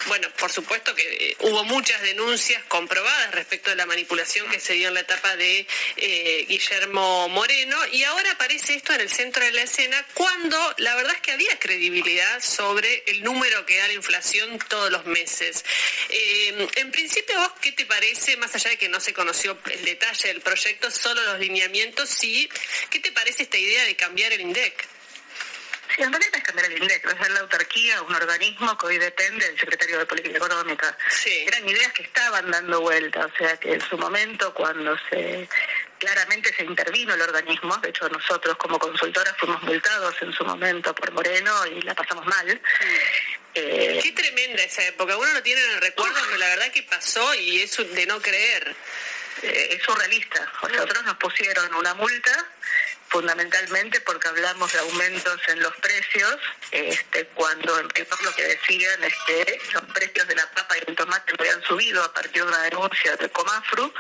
[0.07, 4.75] bueno, por supuesto que eh, hubo muchas denuncias comprobadas respecto de la manipulación que se
[4.75, 5.66] dio en la etapa de
[5.97, 10.94] eh, Guillermo Moreno y ahora aparece esto en el centro de la escena cuando la
[10.94, 15.64] verdad es que había credibilidad sobre el número que da la inflación todos los meses.
[16.09, 19.85] Eh, en principio, vos, ¿qué te parece, más allá de que no se conoció el
[19.85, 22.49] detalle del proyecto, solo los lineamientos, sí,
[22.90, 24.93] ¿qué te parece esta idea de cambiar el INDEC?
[25.94, 29.46] Sí, en realidad es cambiar el INDEC, es la autarquía, un organismo que hoy depende
[29.46, 30.96] del secretario de Política Económica.
[31.46, 35.48] Eran ideas que estaban dando vuelta, o sea que en su momento cuando se
[35.98, 40.94] claramente se intervino el organismo, de hecho nosotros como consultoras fuimos multados en su momento
[40.94, 42.61] por Moreno y la pasamos mal.
[43.54, 45.16] Eh, Qué tremenda esa época.
[45.16, 48.20] Uno lo tiene en el recuerdo, pero la verdad que pasó y es de no
[48.20, 48.74] creer.
[49.42, 50.52] eh, es surrealista.
[50.61, 52.33] O sea, nosotros nos pusieron una multa
[53.14, 56.37] fundamentalmente porque hablamos de aumentos en los precios,
[56.72, 60.96] este, cuando rigor lo que decían es que los precios de la papa y el
[60.96, 63.94] tomate habían subido a partir de una denuncia del Comafru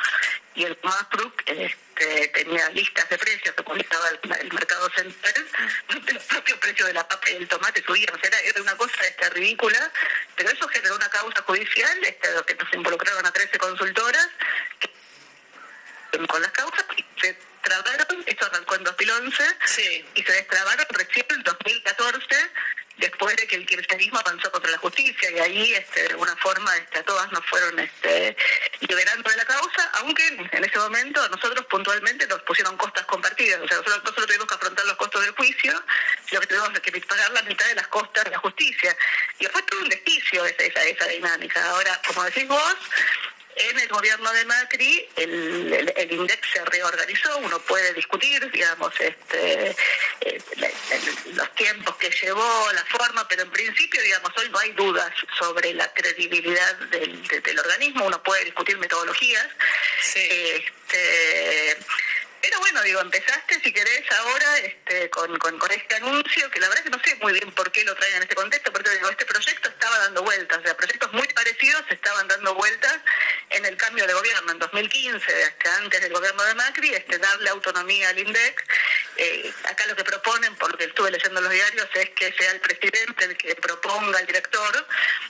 [0.56, 5.46] y el Comafru este, tenía listas de precios que publicaba el, el mercado central,
[5.88, 8.76] donde los propios precios de la papa y el tomate subían, o sea, era, una
[8.76, 9.92] cosa este, ridícula,
[10.34, 14.28] pero eso generó una causa judicial, este, que nos involucraron a 13 consultoras,
[16.28, 19.44] con las causas y se trabaron, esto arrancó en 2011
[20.14, 22.50] y se destrabaron recién en 2014
[22.98, 26.76] después de que el kirchnerismo avanzó contra la justicia y ahí este, de alguna forma
[26.76, 28.36] este, a todas nos fueron este,
[28.80, 33.68] liberando de la causa, aunque en ese momento nosotros puntualmente nos pusieron costas compartidas, o
[33.68, 35.82] sea, nosotros no solo tuvimos que afrontar los costos del juicio,
[36.28, 38.96] sino que tuvimos que pagar la mitad de las costas de la justicia.
[39.38, 41.64] Y fue todo un desquicio esa, esa, esa dinámica.
[41.70, 42.76] Ahora, como decís vos,
[43.56, 48.92] En el gobierno de Macri, el, el, el INDEC se reorganizó, uno puede discutir, digamos,
[48.98, 49.70] este,
[50.22, 54.58] eh, la- el- los tiempos que llevó, la forma, pero en principio, digamos, hoy no
[54.58, 59.46] hay dudas sobre la credibilidad del, de- del organismo, uno puede discutir metodologías.
[60.14, 61.76] Este,
[62.40, 66.68] pero bueno, digo, empezaste, si querés, ahora este, con, con, con este anuncio, que la
[66.68, 69.08] verdad que no sé muy bien por qué lo traen en este contexto, pero digo,
[69.08, 72.98] este proyecto estaba dando vueltas, o sea, proyectos muy parecidos estaban dando vueltas
[73.54, 77.50] en el cambio de gobierno, en 2015, hasta antes del gobierno de Macri, este, darle
[77.50, 78.64] autonomía al INDEC.
[79.16, 82.32] Eh, acá lo que proponen, por lo que estuve leyendo en los diarios, es que
[82.32, 84.86] sea el presidente el que proponga al director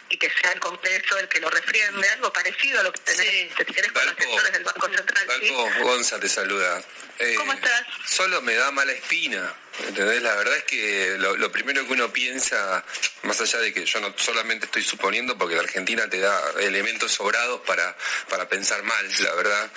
[0.09, 3.53] y que sea el Congreso el que lo refriende, algo parecido a lo que tenés,
[3.57, 5.27] si querés, con los sectores del Banco Central.
[5.41, 5.51] ¿sí?
[5.51, 6.83] Balco, Gonza te saluda.
[7.19, 7.85] Eh, ¿Cómo estás?
[8.07, 9.55] Solo me da mala espina.
[9.81, 10.22] ¿Entendés?
[10.22, 12.85] La verdad es que lo, primero que uno piensa,
[13.22, 17.12] más allá de que yo no solamente estoy suponiendo, porque la Argentina te da elementos
[17.12, 17.96] sobrados para,
[18.29, 19.70] para pensar mal, la verdad,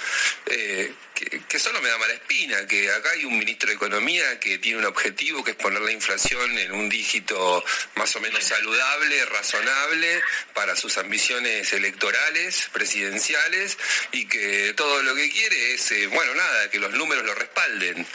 [0.45, 4.39] eh, que, que solo me da mala espina, que acá hay un ministro de Economía
[4.39, 7.63] que tiene un objetivo que es poner la inflación en un dígito
[7.95, 10.21] más o menos saludable, razonable,
[10.53, 13.77] para sus ambiciones electorales, presidenciales,
[14.11, 18.05] y que todo lo que quiere es, eh, bueno, nada, que los números lo respalden.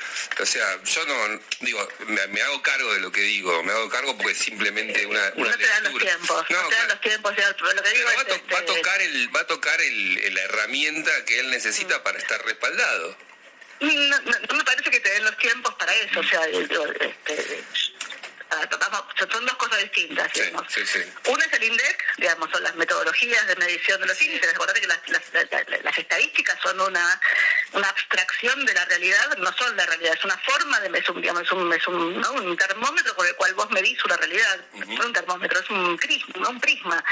[0.40, 1.40] O sea, yo no,
[2.06, 5.50] me, me hago cargo de lo que digo, me hago cargo porque simplemente una, una
[5.50, 8.10] no te dan los tiempos, no, No, te dan los tiempos, lo que digo va,
[8.12, 11.38] a es, to- va a este, tocar el, va a tocar el, la herramienta que
[11.40, 12.02] él necesita Mm.
[12.02, 13.16] para estar respaldado.
[13.80, 16.84] No, no- no me parece que te den los tiempos para eso, o sea, digo,
[17.00, 17.62] este,
[19.30, 20.66] son dos cosas distintas, digamos.
[20.72, 21.00] Sí, sí.
[21.26, 24.50] Uno es el INDEC, digamos, son las metodologías de medición de los índices.
[24.54, 27.20] Acordate que las, las- la- la- las estadísticas son una,
[27.72, 31.20] una abstracción de la realidad, no son la realidad, es una forma de es un,
[31.20, 32.32] digamos, es un, es un, ¿no?
[32.32, 34.60] un termómetro con el cual vos medís una realidad.
[34.74, 37.02] No es un termómetro, es un prisma, un prisma.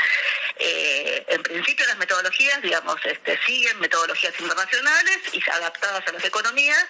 [0.57, 6.85] Eh, en principio las metodologías, digamos, este, siguen metodologías internacionales y adaptadas a las economías.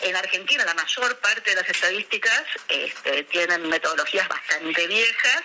[0.00, 3.87] En Argentina la mayor parte de las estadísticas este, tienen metodologías
[4.28, 5.42] bastante viejas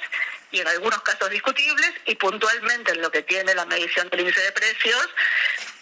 [0.52, 4.42] y en algunos casos discutibles y puntualmente en lo que tiene la medición del índice
[4.42, 5.10] de precios,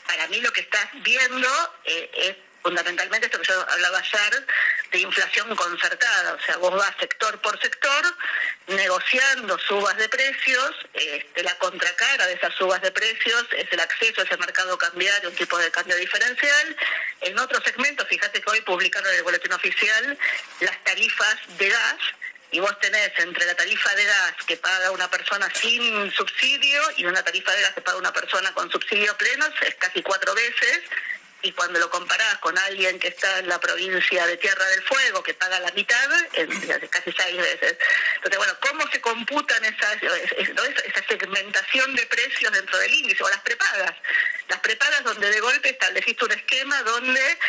[0.08, 1.50] para mí lo que estás viendo
[1.86, 4.46] eh, es fundamentalmente esto que yo hablaba ayer
[4.92, 8.16] de inflación concertada, o sea, vos vas sector por sector
[8.68, 14.22] negociando subas de precios, este, la contracara de esas subas de precios es el acceso
[14.22, 16.78] a ese mercado cambiario, un tipo de cambio diferencial.
[17.22, 20.18] En otros segmentos, fíjate que hoy publicaron en el boletín oficial
[20.60, 21.98] las tarifas de gas,
[22.52, 27.06] y vos tenés entre la tarifa de gas que paga una persona sin subsidio y
[27.06, 30.82] una tarifa de gas que paga una persona con subsidio pleno, es casi cuatro veces.
[31.44, 35.24] Y cuando lo comparás con alguien que está en la provincia de Tierra del Fuego,
[35.24, 36.48] que paga la mitad, es
[36.90, 37.78] casi seis veces.
[38.16, 43.24] Entonces, bueno, ¿cómo se computan esas, esa segmentación de precios dentro del índice?
[43.24, 43.94] O las prepagas.
[44.50, 47.40] Las prepagas donde de golpe estableciste un esquema donde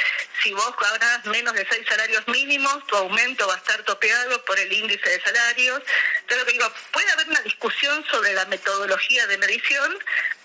[0.43, 4.59] si vos ganas menos de seis salarios mínimos, tu aumento va a estar topeado por
[4.59, 5.83] el índice de salarios.
[6.21, 9.99] Entonces, lo que digo, puede haber una discusión sobre la metodología de medición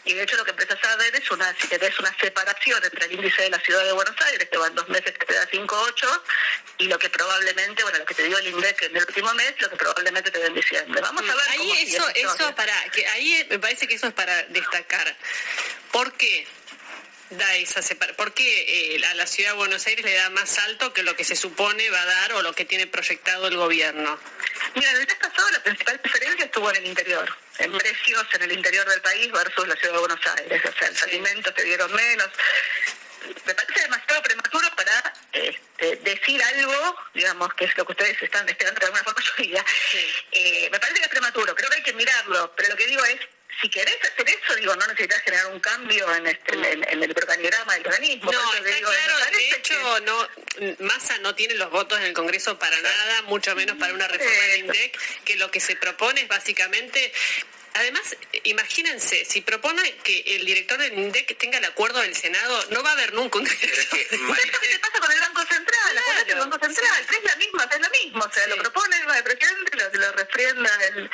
[0.07, 3.05] y de hecho lo que empezás a ver es una, si querés, una separación entre
[3.05, 5.47] el índice de la ciudad de Buenos Aires, que van dos meses que te da
[5.49, 6.21] 5,8,
[6.79, 9.53] y lo que probablemente, bueno, lo que te dio el INDEC en el último mes,
[9.59, 11.01] lo que probablemente te dé en diciembre.
[11.01, 14.13] Vamos a ver ahí cómo eso, eso para, que ahí me parece que eso es
[14.13, 15.15] para destacar.
[15.91, 16.47] ¿Por qué?
[17.31, 20.57] Da esa separa- ¿Por qué eh, a la ciudad de Buenos Aires le da más
[20.59, 23.57] alto que lo que se supone va a dar o lo que tiene proyectado el
[23.57, 24.19] gobierno?
[24.75, 28.51] Mira, el mes pasado la principal diferencia estuvo en el interior, en precios en el
[28.51, 30.61] interior del país versus la ciudad de Buenos Aires.
[30.65, 32.29] O sea, los alimentos te dieron menos.
[33.45, 38.47] Me parece demasiado prematuro para este, decir algo, digamos, que es lo que ustedes están
[38.47, 39.65] esperando de alguna forma yo diga.
[40.31, 43.03] Eh, me parece que es prematuro, creo que hay que mirarlo, pero lo que digo
[43.03, 43.19] es,
[43.61, 47.11] si querés hacer eso, digo, no necesitas generar un cambio en, este, en, en el
[47.11, 48.31] organigrama del organismo.
[48.31, 50.27] No, está digo, me claro, de hecho, no,
[50.79, 54.43] Massa no tiene los votos en el Congreso para nada, mucho menos para una reforma
[54.47, 57.11] del INDEC, que lo que se propone es básicamente...
[57.77, 62.81] Además, imagínense, si propone que el director del INDEC tenga el acuerdo del Senado, no
[62.81, 63.99] va a haber nunca un director.
[63.99, 67.35] Es lo que te pasa con el Banco Central, acuérdate del Banco Central, es la
[67.35, 71.09] misma, es lo mismo, o sea, lo propone el presidente, lo, lo refrienda el,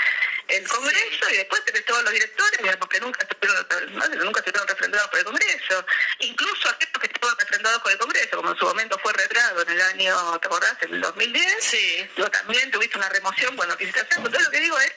[0.48, 4.68] el Congreso y después tenés todos los directores, digamos, que nunca estuvieron, no, nunca estuvieron
[4.68, 5.86] refrendados por el Congreso,
[6.20, 9.70] incluso aquellos que estuvieron refrendados por el Congreso, como en su momento fue retrado en
[9.70, 10.78] el año, ¿te acordás?
[10.82, 12.10] En el 2010, sí.
[12.16, 14.94] digo, también tuviste una remoción cuando quisiste hacerlo, entonces lo que digo es,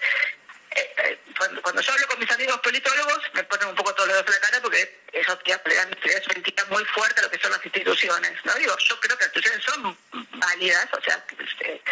[1.36, 4.26] cuando, cuando yo hablo con mis amigos politólogos, me ponen un poco todos los dedos
[4.28, 5.90] en la cara porque ellos ya le dan
[6.28, 8.32] crítica muy fuerte a lo que son las instituciones.
[8.44, 8.54] ¿no?
[8.54, 9.98] Digo, yo creo que las instituciones son
[10.38, 11.82] válidas, o sea, este,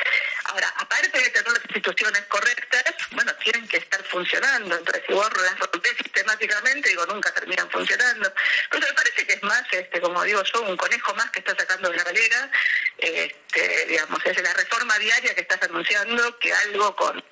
[0.45, 4.77] ahora, aparte de tener las instituciones correctas, bueno, tienen que estar funcionando.
[4.77, 8.33] Entonces, si vos las rompés sistemáticamente, digo, nunca terminan funcionando.
[8.71, 11.55] Pero me parece que es más, este, como digo yo, un conejo más que está
[11.57, 12.51] sacando de la galera,
[12.99, 17.25] este, digamos, es la reforma diaria que estás anunciando que algo con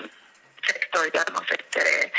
[0.66, 2.12] sexto, digamos, este,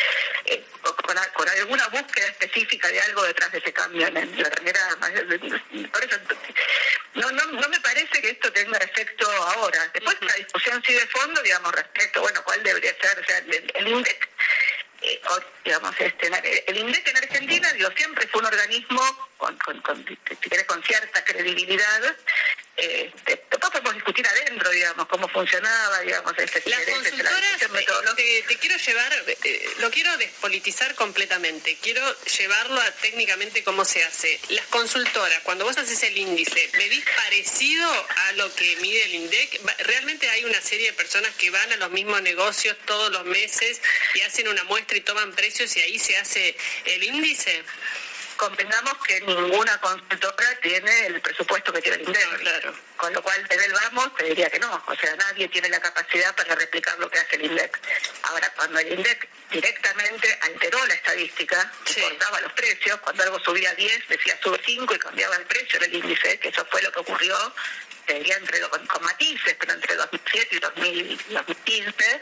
[0.46, 4.98] eh, con, con, alguna búsqueda específica de algo detrás de ese cambio en la manera
[5.92, 6.18] por eso
[7.16, 9.88] no, no, no me parece que esto tenga efecto ahora.
[9.94, 13.72] Después la discusión sigue de fondo, digamos, respecto, bueno, cuál debería ser, o sea, el,
[13.76, 14.30] el INDEC
[15.04, 15.22] eh,
[15.66, 16.32] digamos, este,
[16.68, 19.02] el INDEC en Argentina, digo, siempre fue un organismo
[19.38, 22.16] con, con, con, si querés, con cierta credibilidad.
[22.76, 28.78] Eh, después podemos discutir adentro, digamos, cómo funcionaba, digamos, este, Las consultoras, te, te, quiero
[28.78, 34.40] llevar, eh, lo quiero despolitizar completamente, quiero llevarlo a técnicamente cómo se hace.
[34.50, 39.62] Las consultoras, cuando vos haces el índice, ¿medís parecido a lo que mide el INDEC?
[39.80, 43.82] ¿Realmente hay una serie de personas que van a los mismos negocios todos los meses
[44.16, 47.64] y hacen una muestra y toman precios y ahí se hace el índice?
[48.44, 52.40] Convengamos que ninguna consultora tiene el presupuesto que tiene el INDEC.
[52.40, 52.74] claro.
[52.98, 54.84] Con lo cual, desde el vamos, te diría que no.
[54.86, 57.80] O sea, nadie tiene la capacidad para replicar lo que hace el INDEC.
[58.24, 62.02] Ahora, cuando el INDEC directamente alteró la estadística, sí.
[62.02, 65.94] cortaba los precios, cuando algo subía 10, decía sube 5 y cambiaba el precio del
[65.94, 67.54] índice, que eso fue lo que ocurrió
[68.06, 72.22] te diría entre, con, con matices, pero entre 2007 y 2015,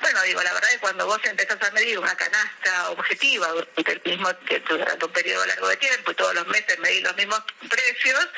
[0.00, 3.92] bueno, digo, la verdad es que cuando vos empezás a medir una canasta objetiva durante
[3.92, 4.30] el mismo
[4.68, 8.28] durante un periodo largo de tiempo y todos los meses medís los mismos precios,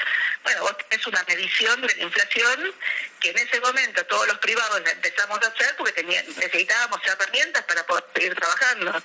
[0.44, 2.74] bueno, vos tenés una medición de la inflación
[3.20, 8.04] que en ese momento todos los privados empezamos a hacer porque necesitábamos herramientas para poder
[8.14, 9.02] seguir trabajando.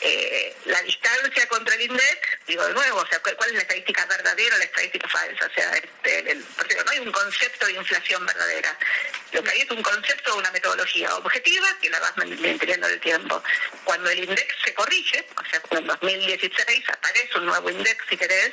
[0.00, 4.06] Eh, la distancia contra el INDEC, digo de nuevo, o sea, ¿cuál es la estadística
[4.06, 5.46] verdadera o la estadística falsa?
[5.46, 6.38] O sea, este, el,
[6.84, 8.78] no hay un concepto de inflación verdadera.
[9.32, 12.92] Lo que hay es un concepto de una metodología objetiva que la vas manteniendo en
[12.92, 13.42] el tiempo.
[13.84, 18.52] Cuando el INDEC se corrige, o sea, en 2016 aparece un nuevo INDEC, si querés,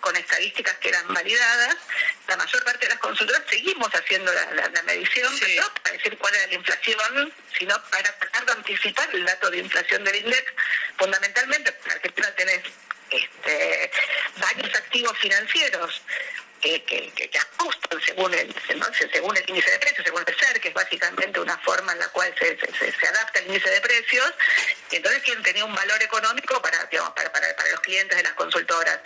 [0.00, 1.76] con estadísticas que eran validadas,
[2.28, 5.56] la mayor parte de las consultoras seguimos haciendo la, la, la medición, sí.
[5.56, 9.58] no para decir cuál era la inflación, sino para tratar de anticipar el dato de
[9.58, 10.54] inflación del INDEC,
[10.96, 12.62] fundamentalmente porque en Argentina tenés
[13.10, 13.90] este,
[14.38, 16.02] varios activos financieros
[16.62, 18.54] que, ajustan según el,
[19.12, 22.08] según el índice de precios, según el SER, que es básicamente una forma en la
[22.08, 24.32] cual se, se, adapta el índice de precios,
[24.90, 28.22] y entonces quien tenía un valor económico para, digamos, para, para, para los clientes de
[28.22, 29.00] las consultoras.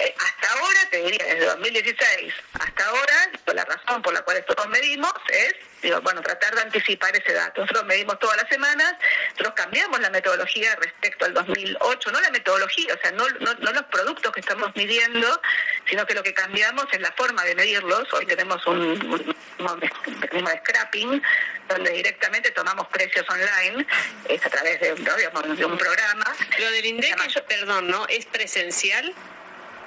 [0.00, 4.68] Eh, hasta ahora, te diría, desde 2016 hasta ahora, la razón por la cual nosotros
[4.68, 7.62] medimos es, digo, bueno, tratar de anticipar ese dato.
[7.62, 8.94] Nosotros medimos todas las semanas,
[9.32, 13.72] nosotros cambiamos la metodología respecto al 2008, no la metodología, o sea, no, no, no
[13.72, 15.40] los productos que estamos midiendo,
[15.88, 18.12] sino que lo que cambiamos es la forma de medirlos.
[18.12, 21.22] Hoy tenemos un, un, un de scrapping,
[21.68, 23.86] donde directamente tomamos precios online,
[24.28, 25.16] es a través de, ¿no?
[25.16, 26.24] digamos, de un programa.
[26.58, 28.06] Lo del INDEC, perdón, ¿no?
[28.08, 29.14] ¿Es presencial?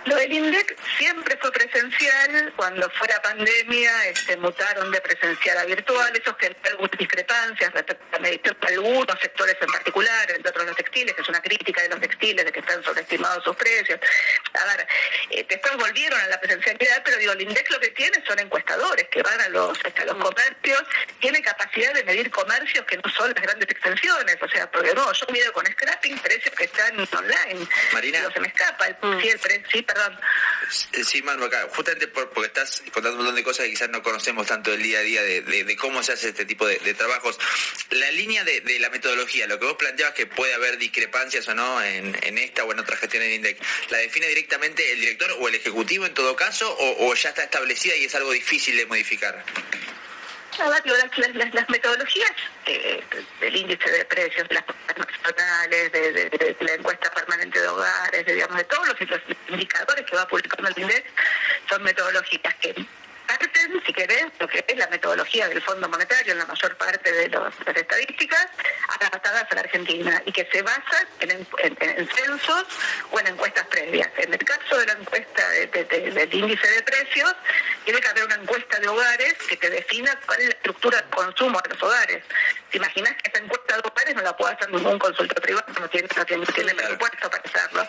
[0.06, 5.66] Lo del INDEC siempre fue presencial, cuando fue la pandemia este, mutaron de presencial a
[5.66, 10.66] virtual, eso generó algunas discrepancias respecto a medición de algunos sectores en particular, entre otros
[10.66, 13.99] los textiles, que es una crítica de los textiles, de que están sobreestimados sus precios.
[14.54, 14.88] A ver,
[15.30, 19.08] eh, después volvieron a la presencialidad, pero digo, el INDEC lo que tiene son encuestadores
[19.10, 20.84] que van a los, a los comercios,
[21.20, 25.12] tiene capacidad de medir comercios que no son las grandes extensiones, o sea, porque no,
[25.14, 27.68] yo mido con scrapping precios que están online.
[27.91, 28.20] Marina.
[28.20, 29.22] Digo, se me escapa el, mm.
[29.22, 29.82] sí, el precio, sí,
[31.03, 34.01] Sí, Manu, acá, justamente por, porque estás contando un montón de cosas que quizás no
[34.01, 36.77] conocemos tanto el día a día de, de, de cómo se hace este tipo de,
[36.79, 37.37] de trabajos.
[37.91, 41.53] La línea de, de, la metodología, lo que vos planteabas que puede haber discrepancias o
[41.53, 45.35] no en, en esta o en otra gestión en INDEC, ¿la define directamente el director
[45.39, 48.85] o el ejecutivo en todo caso o ya está establecida y es algo difícil de
[48.85, 49.43] modificar?
[50.58, 52.32] Las, las, metodologías
[52.66, 53.04] eh,
[53.39, 54.64] del índice de precios, de las
[54.97, 60.06] nacionales, de, de, la encuesta permanente de hogares, de, digamos, de todos los, los indicadores
[60.06, 61.06] que va publicando el INDEC,
[61.70, 62.86] son metodologías que
[63.28, 67.11] parten, si querés, lo que es la metodología del Fondo Monetario en la mayor parte
[67.11, 68.47] de, los, las estadísticas,
[68.99, 72.65] adaptadas a la Argentina y que se basan en, en, en, censos
[73.11, 74.09] o en encuestas previas.
[74.17, 77.34] En el caso de la encuesta de, de, del índice de precios,
[77.86, 81.09] tiene que haber una encuesta de hogares que te defina cuál es la estructura de
[81.09, 82.24] consumo de los hogares.
[82.69, 85.65] ¿Te imaginas que esa encuesta de hogares hogares no la puede hacer ningún consultor privado,
[85.80, 87.88] no tiene, no tiene, no tiene presupuesto para hacerlo.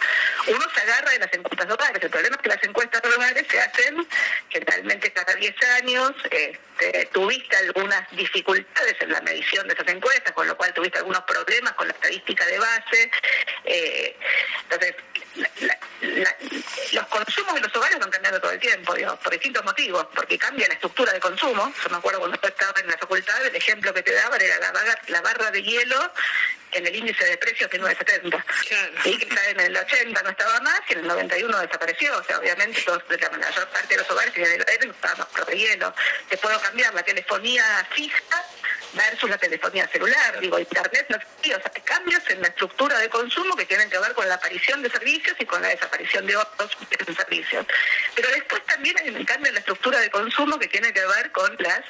[0.49, 2.03] Uno se agarra de las encuestas de hogares.
[2.03, 4.09] El problema es que las encuestas de hogares se hacen
[4.49, 6.13] generalmente cada 10 años.
[6.31, 11.23] Este, tuviste algunas dificultades en la medición de esas encuestas, con lo cual tuviste algunos
[11.23, 13.11] problemas con la estadística de base.
[13.65, 14.17] Eh,
[14.63, 14.95] entonces,
[15.37, 16.37] la- la- la-
[16.93, 20.69] los consumos de los hogares van cambiando todo el tiempo, por distintos motivos, porque cambia
[20.69, 21.73] la estructura de consumo.
[21.83, 24.73] Yo me acuerdo cuando estaba en la facultad, el ejemplo que te daban era la
[24.73, 26.13] barra, la barra de hielo
[26.73, 28.45] en el índice de precios de 1970.
[29.05, 32.17] Y que está en el 80 no estaba más y en el 91 desapareció.
[32.19, 35.15] O sea, obviamente todos, la mayor parte de los hogares en el aire no estaba
[35.17, 35.95] más por de hielo.
[36.29, 38.45] Te puedo cambiar la telefonía fija
[38.93, 40.41] versus la telefonía celular.
[40.41, 41.17] Digo, internet no.
[41.17, 44.83] O sea, cambios en la estructura de consumo que tienen que ver con la aparición
[44.83, 46.71] de servicios y con la desaparición de otros
[47.17, 47.67] servicios.
[48.15, 51.33] Pero después también hay un cambio en la estructura de consumo que tiene que ver
[51.33, 51.81] con las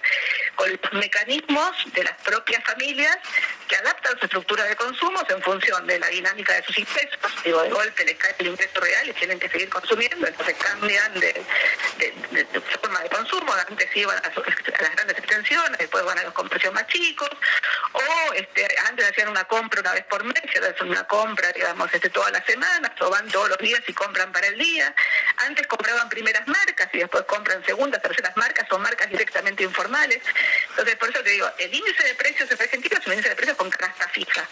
[0.54, 3.16] con los mecanismos de las propias familias
[3.68, 7.18] que adaptan su estructura de consumos en función de la dinámica de sus ingresos.
[7.44, 11.12] Digo, de golpe les cae el ingreso real y tienen que seguir consumiendo, entonces cambian
[11.18, 11.44] de,
[12.80, 13.52] forma de consumo.
[13.68, 17.30] Antes iban a, las grandes extensiones, después van a los con precios más chicos,
[17.92, 21.92] o este, antes hacían una compra una vez por mes, ahora hacen una compra, digamos,
[21.92, 24.94] este, todas las semanas, o van todos los días y compran para el día.
[25.36, 30.20] Antes compraban primeras marcas y después compran segundas, terceras marcas o marcas directamente informales.
[30.70, 33.36] Entonces, por eso te digo, el índice de precios en Argentina es un índice de
[33.36, 34.48] precios con canasta fija.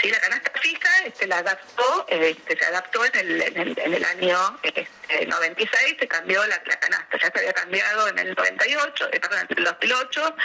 [0.00, 0.10] ¿Sí?
[0.10, 4.04] La canasta fija este, la adaptó, este, se adaptó en el, en el, en el
[4.04, 9.08] año este, 96, se cambió la, la canasta, ya se había cambiado en el 98,
[9.12, 10.36] eh, perdón, en el 2008,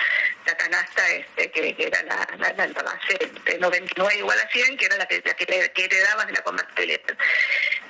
[0.45, 4.77] la canasta este, que, que era la, la, la- base de 99 igual a 100,
[4.77, 7.01] que era la que, la que, le- que heredabas de la convertibilidad.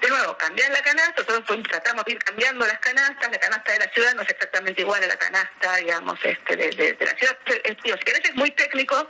[0.01, 3.79] De nuevo, cambiar la canasta, nosotros tratamos de ir cambiando las canastas, la canasta de
[3.79, 7.15] la ciudad no es exactamente igual a la canasta, digamos, este, de, de- de la
[7.15, 7.37] ciudad.
[7.63, 9.07] Es, digo, si querés es muy técnico,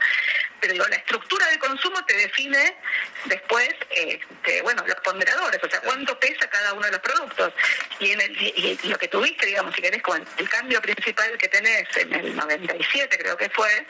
[0.60, 2.76] pero digo, la estructura de consumo te define
[3.24, 7.51] después, este, bueno, los ponderadores, o sea, cuánto pesa cada uno de los productos.
[8.00, 10.02] Y, en el, y, lo que tuviste, digamos, si querés,
[10.38, 13.86] el cambio principal que tenés en el 97, creo que fue,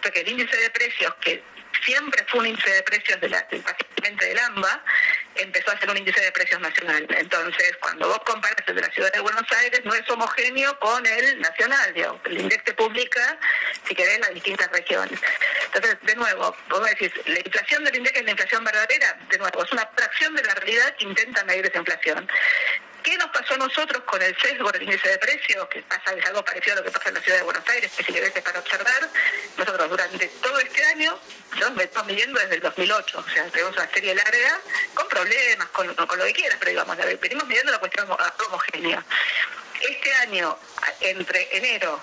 [0.00, 1.42] fue que el índice de precios, que
[1.84, 4.84] siempre fue un índice de precios de básicamente del AMBA,
[5.36, 7.06] empezó a ser un índice de precios nacional.
[7.10, 11.04] Entonces, cuando vos comparas el de la ciudad de Buenos Aires, no es homogéneo con
[11.06, 12.20] el nacional, digamos.
[12.24, 13.38] El INDEC te publica,
[13.86, 15.18] si querés, las distintas regiones.
[15.66, 19.64] Entonces, de nuevo, vos decís, la inflación del INDEC es la inflación verdadera, de nuevo,
[19.64, 22.28] es una fracción de la realidad que intenta medir esa inflación.
[23.02, 25.66] ¿Qué nos pasó a nosotros con el sesgo del índice de precios?
[25.68, 27.90] Que pasa es algo parecido a lo que pasa en la ciudad de Buenos Aires,
[27.96, 29.08] que si querés es para observar,
[29.56, 31.18] nosotros durante todo este año,
[31.50, 34.60] nosotros me estamos midiendo desde el 2008, o sea, tenemos una serie larga,
[34.94, 39.04] con problemas, con, con lo que quieras, pero digamos, venimos midiendo la cuestión homo- homogénea.
[39.80, 40.56] Este año,
[41.00, 42.00] entre enero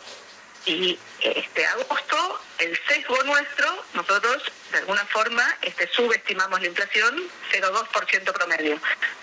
[0.66, 8.34] y este agosto, el sesgo nuestro, nosotros de alguna forma este, subestimamos la inflación 0,2%
[8.34, 8.80] promedio.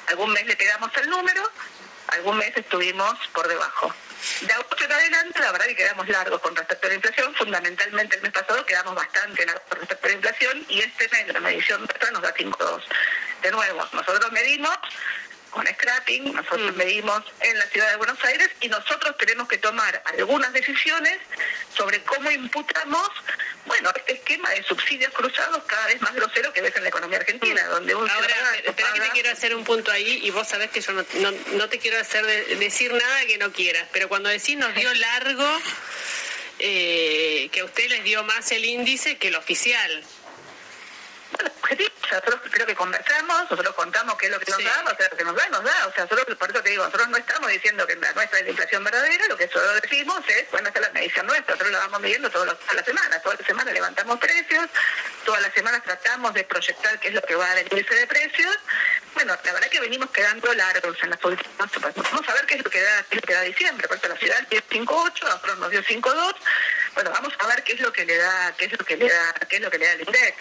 [0.08, 1.50] Algún mes le pegamos el número,
[2.08, 3.94] algún mes estuvimos por debajo.
[4.40, 7.34] De agosto en adelante, la verdad que quedamos largos con respecto a la inflación.
[7.34, 11.32] Fundamentalmente el mes pasado quedamos bastante largos con respecto a la inflación y este mes
[11.32, 12.82] la medición nuestra nos da 5,2.
[13.42, 14.76] De nuevo, nosotros medimos
[15.56, 20.02] con scrapping, nosotros medimos en la ciudad de Buenos Aires y nosotros tenemos que tomar
[20.04, 21.16] algunas decisiones
[21.74, 23.08] sobre cómo imputamos,
[23.64, 27.18] bueno, este esquema de subsidios cruzados cada vez más grosero que ves en la economía
[27.20, 28.34] argentina, donde un Ahora,
[28.64, 31.30] espera que te quiero hacer un punto ahí y vos sabés que yo no, no,
[31.52, 34.92] no te quiero hacer de- decir nada que no quieras, pero cuando decís nos dio
[34.92, 35.58] largo,
[36.58, 40.04] eh, que a usted les dio más el índice que el oficial.
[41.66, 41.90] Objetivo.
[42.02, 44.96] O sea, nosotros creo que conversamos, nosotros contamos qué es lo que nos da, o
[44.96, 45.86] sea, lo que nos da, nos da.
[45.88, 48.44] O sea, nosotros, por eso te digo, nosotros no estamos diciendo que la nuestra es
[48.44, 51.72] la inflación verdadera, lo que nosotros decimos es, bueno, esta es la medición nuestra, nosotros
[51.72, 54.68] la vamos midiendo todas las semanas, todas las semanas levantamos precios,
[55.24, 57.94] todas las semanas tratamos de proyectar qué es lo que va a dar el índice
[57.94, 58.56] de precios.
[59.14, 62.64] Bueno, la verdad que venimos quedando largos en las últimas, vamos a ver qué es
[62.64, 65.22] lo que da, qué es lo que da diciembre, por eso la ciudad dio 5.8,
[65.22, 66.34] a nosotros nos dio 5.2,
[66.96, 69.08] bueno, vamos a ver qué es lo que le da, qué es lo que le
[69.08, 70.34] da, qué es lo que le da el INDEC.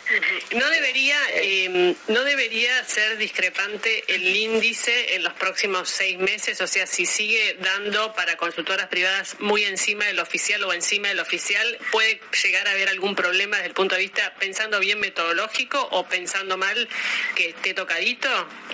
[0.53, 6.67] No debería, eh, no debería ser discrepante el índice en los próximos seis meses, o
[6.67, 11.77] sea, si sigue dando para consultoras privadas muy encima del oficial o encima del oficial,
[11.91, 16.07] puede llegar a haber algún problema desde el punto de vista pensando bien metodológico o
[16.07, 16.87] pensando mal
[17.35, 18.29] que esté tocadito,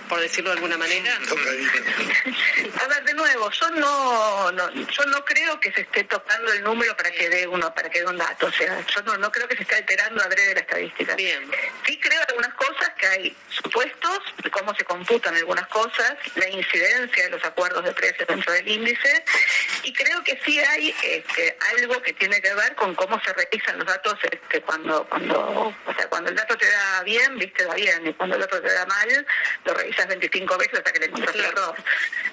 [0.08, 1.20] por decirlo de alguna manera.
[2.84, 6.64] A ver, de nuevo, yo no, no- yo no creo que se esté tocando el
[6.64, 8.48] número para que dé uno, para que dé un dato.
[8.48, 11.16] O sea, yo no, no creo que se esté alterando adrede la estadística.
[11.16, 16.48] Sí creo algunas cosas que hay supuestos de cómo cómo se computan algunas cosas, la
[16.48, 19.24] incidencia de los acuerdos de precios dentro del índice,
[19.84, 23.80] y creo que sí hay este, algo que tiene que ver con cómo se revisan
[23.80, 27.74] los datos este, cuando, cuando, o sea, cuando el dato te da bien, viste, da
[27.74, 29.26] bien, y cuando el dato te da mal,
[29.66, 31.76] lo revisas 25 veces hasta que le encuentras el error.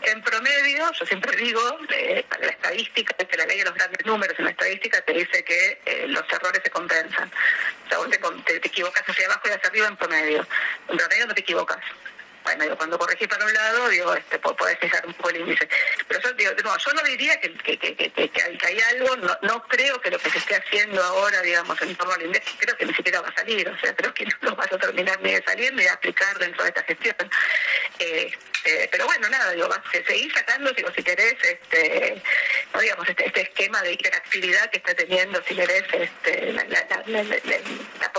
[0.03, 4.05] En promedio, yo siempre digo, eh, para la estadística, que la ley de los grandes
[4.05, 7.31] números en la estadística te dice que eh, los errores se compensan.
[7.87, 10.47] O sea, vos te, te, equivocas hacia abajo y hacia arriba en promedio.
[10.89, 11.79] En promedio no te equivocas.
[12.57, 15.69] Bueno, cuando corregís para un lado, digo, este, podés fijar un poco el índice.
[16.09, 19.63] Pero yo digo, no, yo no diría que, que, que, que, hay, algo, no, no
[19.69, 22.87] creo que lo que se esté haciendo ahora, digamos, en torno al índice, creo que
[22.87, 25.43] ni siquiera va a salir, o sea, creo que no vas a terminar ni de
[25.43, 27.17] salir ni de aplicar dentro de esta gestión.
[27.99, 28.33] Eh,
[28.91, 32.23] pero bueno, nada, digo, vas a seguir sacando, digo, si querés, este,
[32.73, 36.85] no digamos, este, este esquema de interactividad que está teniendo, si querés, este, la, la,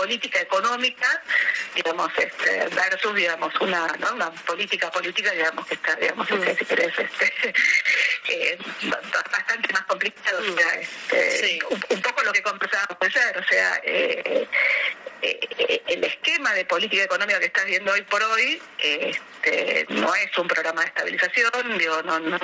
[0.00, 1.22] política económica,
[1.74, 4.14] digamos, este, versus, digamos, una, ¿no?
[4.14, 7.54] una política política, digamos, que está, digamos, este, si querés, este,
[8.28, 8.58] eh,
[9.30, 14.48] bastante más complicado, o sea, este, un, poco lo que conversábamos ayer, o sea, eh,
[15.22, 20.36] eh, el esquema de política económica que estás viendo hoy por hoy este, no es
[20.38, 22.38] un programa de estabilización, digo, no, no,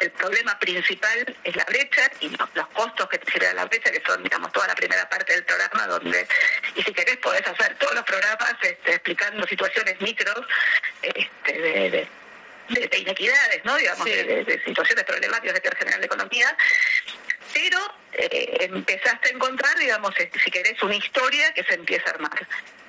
[0.00, 4.02] el, problema principal es la brecha y los costos que te genera la brecha, que
[4.06, 6.26] son, digamos, toda la primera parte del programa, donde,
[6.74, 10.46] y si querés podés hacer todos los programas este, explicando situaciones micros
[11.02, 12.08] este, de,
[12.98, 13.76] inequidades, ¿no?
[13.76, 16.56] digamos, de, situaciones problemáticas que generan la economía,
[17.54, 17.78] pero
[18.12, 22.46] eh, empezaste a encontrar, digamos, si querés, una historia que se empieza a armar.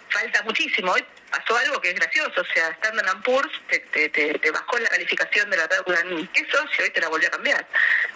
[0.09, 0.91] Falta muchísimo.
[0.91, 4.89] Hoy pasó algo que es gracioso, o sea, Standard Poor's te, te, te, bajó la
[4.89, 7.67] calificación de la deuda en pesos y hoy te la volvió a cambiar.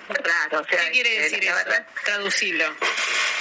[0.09, 1.55] Raro, o sea, ¿Qué quiere decir eso?
[1.55, 2.65] Verdad, Traducilo.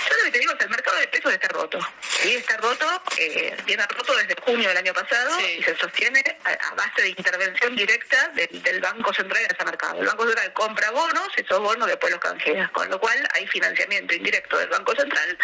[0.08, 1.78] Yo lo que te digo es el mercado de pesos está roto.
[2.22, 6.74] Sí, está roto, eh, viene roto desde junio del año pasado y se sostiene a,
[6.74, 10.00] base de intervención directa del, Banco Central en ese mercado.
[10.00, 14.14] El Banco Central compra bonos, esos bonos después los canjea, con lo cual hay financiamiento
[14.14, 15.38] indirecto del Banco Central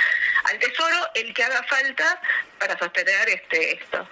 [0.45, 2.20] al Tesoro, el que haga falta
[2.59, 4.09] para sostener este esto.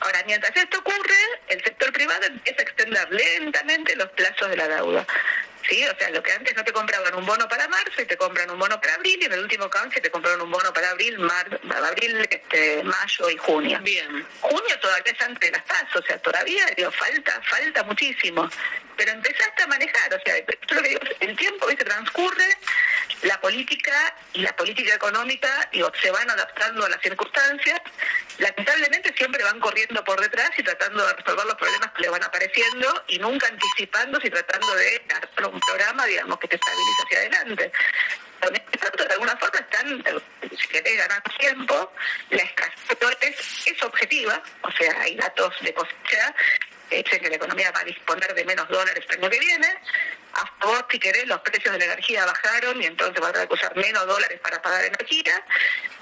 [0.00, 1.16] Ahora, mientras esto ocurre,
[1.48, 5.06] el sector privado empieza a extender lentamente los plazos de la deuda.
[5.68, 5.86] ¿sí?
[5.86, 8.50] O sea, lo que antes no te compraban un bono para marzo y te compran
[8.50, 11.18] un bono para abril y en el último canje te compraron un bono para abril,
[11.18, 13.78] mar, abril este, mayo y junio.
[13.82, 14.26] Bien.
[14.40, 18.48] Junio todavía es antes de las tasas, o sea, todavía digo, falta, falta muchísimo.
[19.00, 20.58] Pero empezaste a manejar, o sea, que
[21.20, 22.48] el tiempo se transcurre,
[23.22, 27.80] la política y la política económica digo, se van adaptando a las circunstancias,
[28.36, 32.22] lamentablemente siempre van corriendo por detrás y tratando de resolver los problemas que le van
[32.22, 37.18] apareciendo y nunca anticipándose y tratando de dar un programa, digamos, que te estabilice hacia
[37.20, 37.72] adelante.
[38.80, 40.04] Tanto, de alguna forma están,
[40.58, 41.90] si querés ganar tiempo,
[42.28, 46.34] la escasez es objetiva, o sea, hay datos de cosecha
[46.96, 49.68] dicen que la economía va a disponer de menos dólares el año que viene.
[50.32, 53.48] A favor, si querés, los precios de la energía bajaron y entonces va a tener
[53.48, 55.44] que usar menos dólares para pagar energía.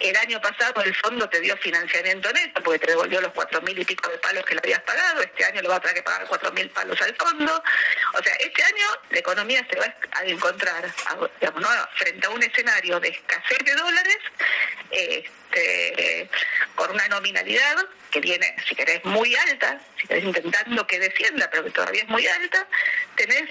[0.00, 3.78] El año pasado el fondo te dio financiamiento neto porque te devolvió los cuatro mil
[3.78, 5.22] y pico de palos que le habías pagado.
[5.22, 7.62] Este año lo va a tener que pagar cuatro mil palos al fondo.
[8.14, 10.84] O sea, este año la economía se va a encontrar
[11.40, 11.66] digamos,
[11.96, 14.18] frente a un escenario de escasez de dólares.
[14.90, 16.30] Este,
[16.74, 17.76] con una nominalidad
[18.10, 22.08] que viene, si querés, muy alta, si querés intentando que descienda, pero que todavía es
[22.08, 22.66] muy alta,
[23.16, 23.50] tenés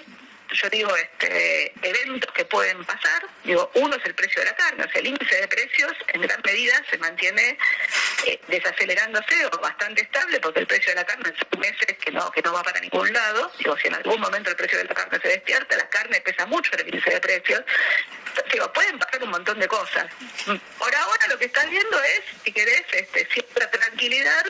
[0.54, 3.26] yo digo, este, eventos que pueden pasar.
[3.43, 6.22] Digo, uno es el precio de la carne, o sea, el índice de precios en
[6.22, 7.58] gran medida se mantiene
[8.26, 12.32] eh, desacelerándose o bastante estable, porque el precio de la carne son meses que no,
[12.32, 13.52] que no va para ningún lado.
[13.58, 16.45] Digo, si en algún momento el precio de la carne se despierta, la carne pesa
[16.45, 17.64] mucho en el índice de precios.
[18.52, 20.08] Digo, pueden pasar un montón de cosas.
[20.45, 24.45] Por ahora lo que están viendo es, si querés, este, cierta tranquilidad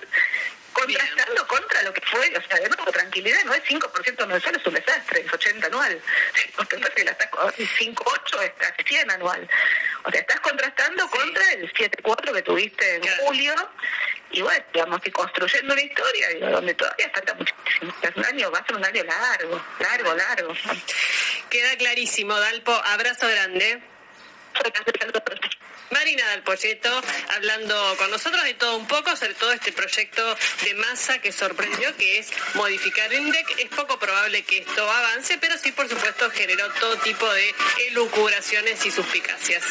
[0.77, 4.67] contrastando contra lo que fue, o sea, de nuevo, tranquilidad no es 5% mensual, es
[4.67, 6.01] un desastre, es 80 anual.
[6.35, 9.49] Si la estás 5,8 estás 100 anual.
[10.03, 13.55] O sea, estás contrastando contra el 7,4 que tuviste en julio
[14.31, 17.93] y bueno, digamos que construyendo una historia digo, donde todavía falta muchísimo.
[18.01, 20.53] Es un año, va a ser un año largo, largo, largo.
[21.49, 22.73] Queda clarísimo, Dalpo.
[22.73, 23.81] Abrazo grande.
[25.89, 30.73] Marina del Polleto hablando con nosotros de todo un poco, sobre todo este proyecto de
[30.75, 33.59] masa que sorprendió, que es modificar el INDEC.
[33.59, 37.53] Es poco probable que esto avance, pero sí, por supuesto, generó todo tipo de
[37.87, 39.63] elucubraciones y suspicacias.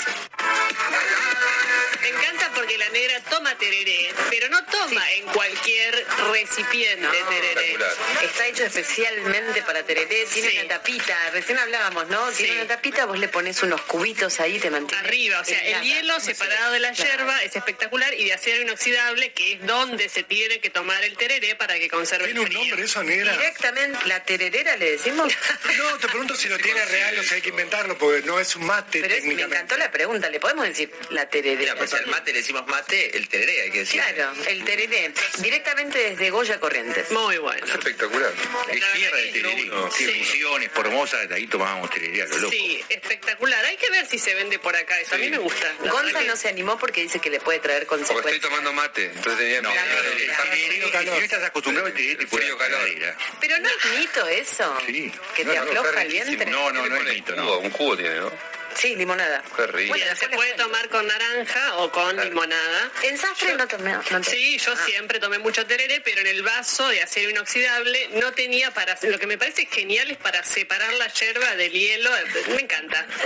[2.01, 7.77] Me encanta porque la negra toma tereré, pero no toma en cualquier recipiente tereré.
[8.23, 10.59] Está hecho especialmente para tereré, tiene Sí.
[10.59, 12.31] una tapita, recién hablábamos, ¿no?
[12.33, 12.59] Tiene Sí.
[12.59, 15.07] una tapita, vos le pones unos cubitos ahí, te mantiene.
[15.07, 17.11] Arriba, o sea, el hielo separado de la Claro.
[17.11, 21.17] yerba es espectacular y de acero inoxidable, que es donde se tiene que tomar el
[21.17, 22.61] tereré para que conserve ¿Tiene el un frío.
[22.69, 23.33] nombre eso, negra?
[23.37, 25.33] Directamente, la tererera le decimos.
[25.77, 28.57] No, te pregunto si lo tiene real o si hay que inventarlo, porque no es
[28.57, 31.61] un mate Pero es- me encantó la pregunta, le podemos decir la tererera.
[31.61, 34.01] Mira, pues al mate le decimos mate, el tereré hay que decir.
[34.01, 37.11] Claro, el tereré, directamente desde Goya Corrientes.
[37.11, 37.67] Muy bueno.
[37.67, 38.33] Espectacular.
[38.71, 39.71] Es tierra de tereré.
[39.97, 40.07] Sí.
[40.07, 42.53] Misiones, Formosa, de ahí tomábamos tereré a lo loco.
[42.53, 43.65] Sí, espectacular.
[43.65, 44.99] Hay que ver si se vende por acá.
[45.01, 45.67] Eso a mí me gusta.
[45.83, 48.15] La Gonza verdad que- no se animó porque dice que le puede traer Porque estoy
[48.17, 48.43] consecuencias.
[48.51, 52.59] tomando mate, entonces tenía No, miedo de- si estás acostumbrado al tereré, te puede Frío,
[52.59, 52.79] calor.
[52.81, 53.17] cagadera.
[53.41, 55.13] Pero no es mito eso, Sí.
[55.35, 56.27] que No, te no, afloja está el riquísimo.
[56.37, 56.51] vientre.
[56.51, 57.59] No, no, ¿Qué le no es mito, no.
[57.59, 58.33] Un jugo tiene, ¿no?
[58.79, 59.43] Sí, limonada.
[59.57, 59.89] Qué rico.
[59.95, 62.91] Bueno, se puede tomar con naranja o con limonada.
[63.03, 63.93] En sastre no tomé.
[64.11, 64.85] No Sí, yo Ah.
[64.85, 68.97] siempre tomé mucho tereré, pero en el vaso de acero inoxidable no tenía para...
[69.03, 72.11] Lo que me parece genial es para separar la yerba del hielo.
[72.49, 73.07] Me encanta.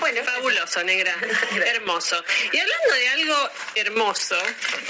[0.00, 1.14] Bueno, Fabuloso, negra.
[1.66, 2.22] Hermoso.
[2.52, 4.36] Y hablando de algo hermoso,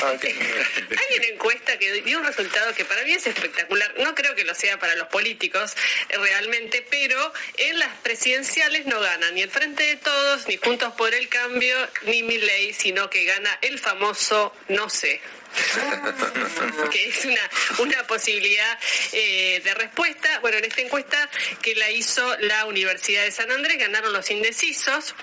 [0.03, 3.95] Ah, hay una encuesta que dio un resultado que para mí es espectacular.
[3.99, 5.73] No creo que lo sea para los políticos
[6.09, 10.93] eh, realmente, pero en las presidenciales no gana ni el Frente de Todos, ni Juntos
[10.95, 15.21] por el Cambio, ni Milei, sino que gana el famoso no sé.
[16.91, 18.79] que es una, una posibilidad
[19.13, 20.41] eh, de respuesta.
[20.41, 21.29] Bueno, en esta encuesta
[21.63, 25.15] que la hizo la Universidad de San Andrés, ganaron los indecisos.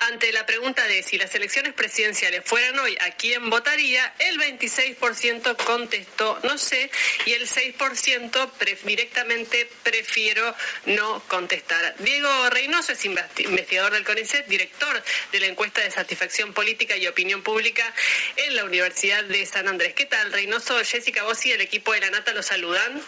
[0.00, 4.14] Ante la pregunta de si las elecciones presidenciales fueran hoy, ¿a quién votaría?
[4.18, 6.90] El 26% contestó no sé
[7.26, 10.54] y el 6% pre- directamente prefiero
[10.86, 11.96] no contestar.
[11.98, 17.06] Diego Reynoso es investi- investigador del CONICET, director de la encuesta de satisfacción política y
[17.06, 17.92] opinión pública
[18.36, 19.94] en la Universidad de San Andrés.
[19.94, 20.78] ¿Qué tal, Reynoso?
[20.84, 23.02] Jessica, y el equipo de la Nata lo saludan.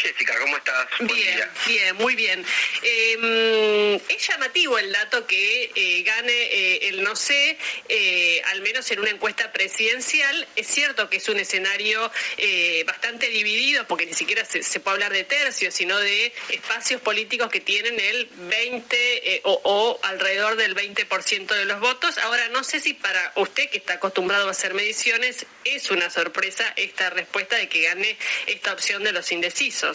[0.00, 0.86] Jessica, ¿cómo estás?
[0.98, 1.50] Buen Bien, día.
[1.66, 2.44] bien, muy bien.
[2.82, 8.90] Eh, es llamativo el dato que eh, gane eh, el no sé, eh, al menos
[8.90, 10.48] en una encuesta presidencial.
[10.56, 14.94] Es cierto que es un escenario eh, bastante dividido, porque ni siquiera se, se puede
[14.94, 20.56] hablar de tercios, sino de espacios políticos que tienen el 20 eh, o, o alrededor
[20.56, 22.16] del 20% de los votos.
[22.18, 26.72] Ahora, no sé si para usted, que está acostumbrado a hacer mediciones, es una sorpresa
[26.76, 29.89] esta respuesta de que gane esta opción de los indecisos.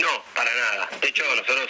[0.00, 0.88] No, para nada.
[1.00, 1.68] De hecho, nosotros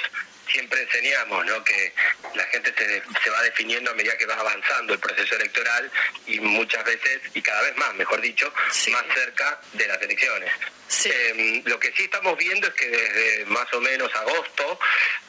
[0.50, 1.62] siempre enseñamos ¿no?
[1.62, 1.92] que
[2.34, 5.90] la gente se, se va definiendo a medida que va avanzando el proceso electoral
[6.26, 8.90] y muchas veces, y cada vez más, mejor dicho, Sí.
[8.90, 10.50] más cerca de las elecciones.
[10.88, 11.10] Sí.
[11.12, 14.78] Eh, lo que sí estamos viendo es que desde más o menos agosto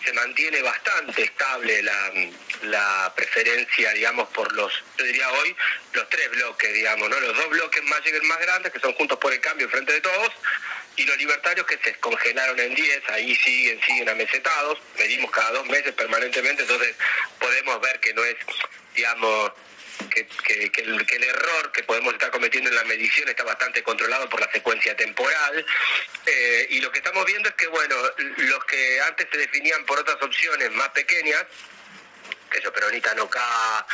[0.05, 2.11] se mantiene bastante estable la,
[2.63, 5.55] la preferencia, digamos, por los, yo diría hoy,
[5.93, 7.19] los tres bloques, digamos, ¿no?
[7.19, 10.31] Los dos bloques más más grandes, que son Juntos por el Cambio, frente de todos,
[10.99, 15.65] y los libertarios que se congelaron en 10, ahí siguen, siguen amesetados, medimos cada dos
[15.67, 16.93] meses permanentemente, entonces
[17.39, 18.35] podemos ver que no es,
[18.93, 19.53] digamos,
[20.09, 20.27] que,
[20.83, 24.95] el error que podemos estar cometiendo en la medición está bastante controlado por la secuencia
[24.97, 25.65] temporal.
[26.25, 29.99] Eh, y lo que estamos viendo es que, bueno, los que antes se definían por
[29.99, 31.45] otras opciones más pequeñas,
[32.51, 33.87] que yo, Peronita Noca,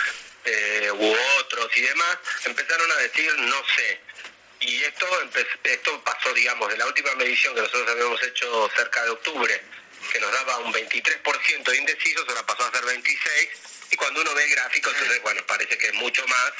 [0.43, 3.99] eh, u otros y demás, empezaron a decir no sé.
[4.61, 5.05] Y esto,
[5.63, 9.61] esto pasó, digamos, de la última medición que nosotros habíamos hecho cerca de octubre,
[10.11, 13.49] que nos daba un 23% de indecisos, ahora pasó a ser 26%,
[13.91, 16.51] y cuando uno ve el gráfico, entonces, bueno, parece que es mucho más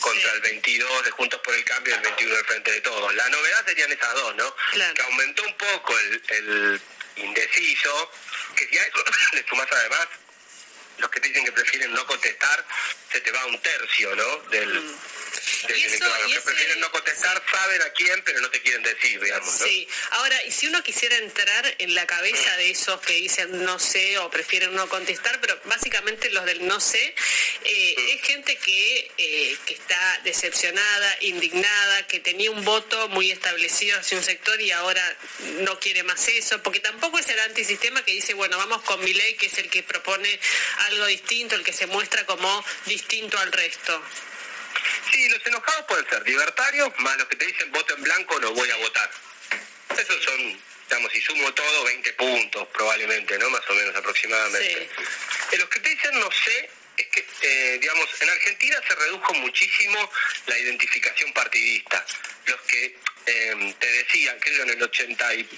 [0.00, 3.14] contra el 22 de Juntos por el Cambio y el 21 del Frente de Todos.
[3.14, 4.54] La novedad serían esas dos, ¿no?
[4.72, 4.94] Claro.
[4.94, 6.80] Que aumentó un poco el, el
[7.16, 8.12] indeciso,
[8.54, 10.06] que si a eso le sumás además
[10.98, 12.64] los que te dicen que prefieren no contestar,
[13.12, 14.36] se te va un tercio, ¿no?
[14.50, 14.94] Del, Mm.
[15.68, 16.18] Electorado.
[16.22, 19.60] Los que ese- prefieren no contestar saben a quién, pero no te quieren decir, digamos,
[19.60, 19.66] ¿no?
[19.66, 23.78] Sí, ahora, y si uno quisiera entrar en la cabeza de esos que dicen no
[23.78, 27.14] sé o prefieren no contestar, pero básicamente los del no sé,
[27.64, 33.98] eh, es gente que, eh, que está decepcionada, indignada, que tenía un voto muy establecido
[33.98, 35.16] hacia un sector y ahora
[35.60, 39.12] no quiere más eso, porque tampoco es el antisistema que dice, bueno, vamos con mi
[39.12, 40.38] ley, que es el que propone
[40.88, 44.02] algo distinto, el que se muestra como distinto al resto.
[45.10, 48.52] Sí, los enojados pueden ser libertarios, más los que te dicen voto en blanco no
[48.52, 49.10] voy a votar.
[49.96, 53.50] Esos son, digamos, si sumo todo, 20 puntos probablemente, ¿no?
[53.50, 54.88] Más o menos aproximadamente.
[55.52, 59.34] Eh, los que te dicen no sé, es que, eh, digamos, en Argentina se redujo
[59.34, 60.10] muchísimo
[60.46, 62.04] la identificación partidista.
[62.46, 65.48] Los que eh, te decían, creo en el 80 y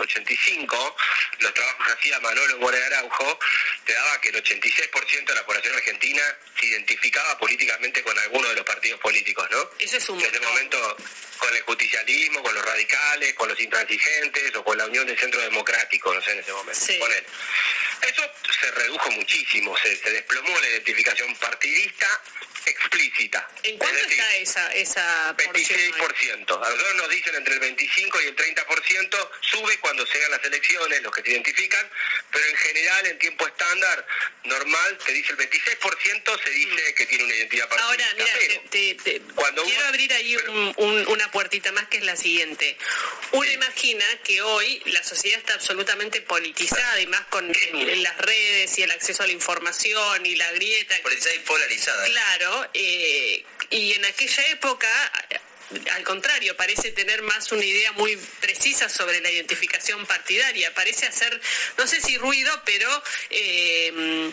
[0.00, 0.96] 85,
[1.40, 3.38] los trabajos que hacía Manolo More Araujo,
[3.84, 6.22] te daba que el 86% de la población argentina
[6.58, 9.70] se identificaba políticamente con alguno de los partidos políticos, ¿no?
[9.78, 10.96] Eso es un En ese momento
[11.38, 15.40] con el justicialismo, con los radicales, con los intransigentes o con la Unión del Centro
[15.40, 16.80] Democrático, no sé, en ese momento.
[16.98, 17.26] Ponele.
[18.02, 18.22] Eso
[18.60, 22.06] se redujo muchísimo, se, se desplomó la identificación partidista
[22.66, 23.48] explícita.
[23.62, 25.78] ¿En cuánto está esa, esa porción?
[25.78, 26.54] 26%.
[26.54, 31.02] A nosotros nos dicen entre el 25 y el 30%, sube cuando llegan las elecciones,
[31.02, 31.88] los que se identifican,
[32.30, 34.06] pero en general, en tiempo estándar,
[34.44, 37.86] normal, te dice el 26% se dice que tiene una identidad partidista.
[37.90, 39.22] Ahora, mira, pero te- te-
[39.64, 42.76] quiero abrir ahí un- un- una puertita más que es la siguiente.
[43.32, 48.82] Uno imagina que hoy la sociedad está absolutamente politizada y más con las redes y
[48.82, 50.96] el acceso a la información y la grieta.
[51.02, 52.04] Politizada y polarizada.
[52.06, 54.88] Claro, eh, y en aquella época,
[55.92, 60.74] al contrario, parece tener más una idea muy precisa sobre la identificación partidaria.
[60.74, 61.40] Parece hacer,
[61.78, 64.32] no sé si ruido, pero eh,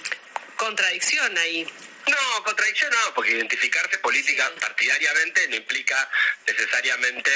[0.55, 1.67] contradicción ahí.
[2.07, 6.09] No, contradicción no, porque identificarse política partidariamente no implica
[6.45, 7.31] necesariamente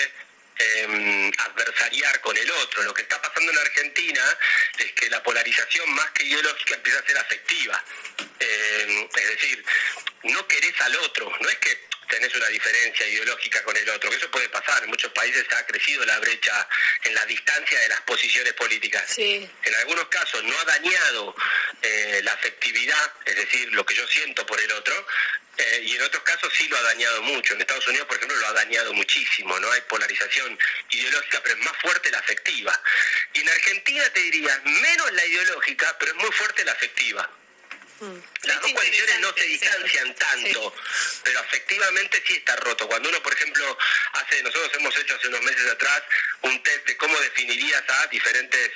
[0.58, 2.84] eh, adversariar con el otro.
[2.84, 4.38] Lo que está pasando en Argentina
[4.78, 7.84] es que la polarización más que ideológica empieza a ser afectiva.
[8.40, 9.64] Eh, es decir,
[10.24, 14.18] no querés al otro, no es que tenés una diferencia ideológica con el otro, que
[14.18, 14.84] eso puede pasar.
[14.84, 16.68] En muchos países ha crecido la brecha
[17.04, 19.18] en la distancia de las posiciones políticas.
[19.18, 21.36] En algunos casos no ha dañado
[21.82, 25.08] eh, la afectividad, es decir, lo que yo siento por el otro,
[25.58, 27.54] eh, y en otros casos sí lo ha dañado mucho.
[27.54, 29.58] En Estados Unidos, por ejemplo, lo ha dañado muchísimo.
[29.60, 30.58] No hay polarización
[30.90, 32.78] ideológica, pero es más fuerte la afectiva.
[33.34, 37.30] Y en Argentina te diría, menos la ideológica, pero es muy fuerte la afectiva.
[38.02, 40.74] Las dos coaliciones no se distancian tanto,
[41.24, 42.88] pero afectivamente sí está roto.
[42.88, 43.78] Cuando uno, por ejemplo,
[44.14, 46.02] hace, nosotros hemos hecho hace unos meses atrás
[46.42, 48.72] un test de cómo definirías a diferentes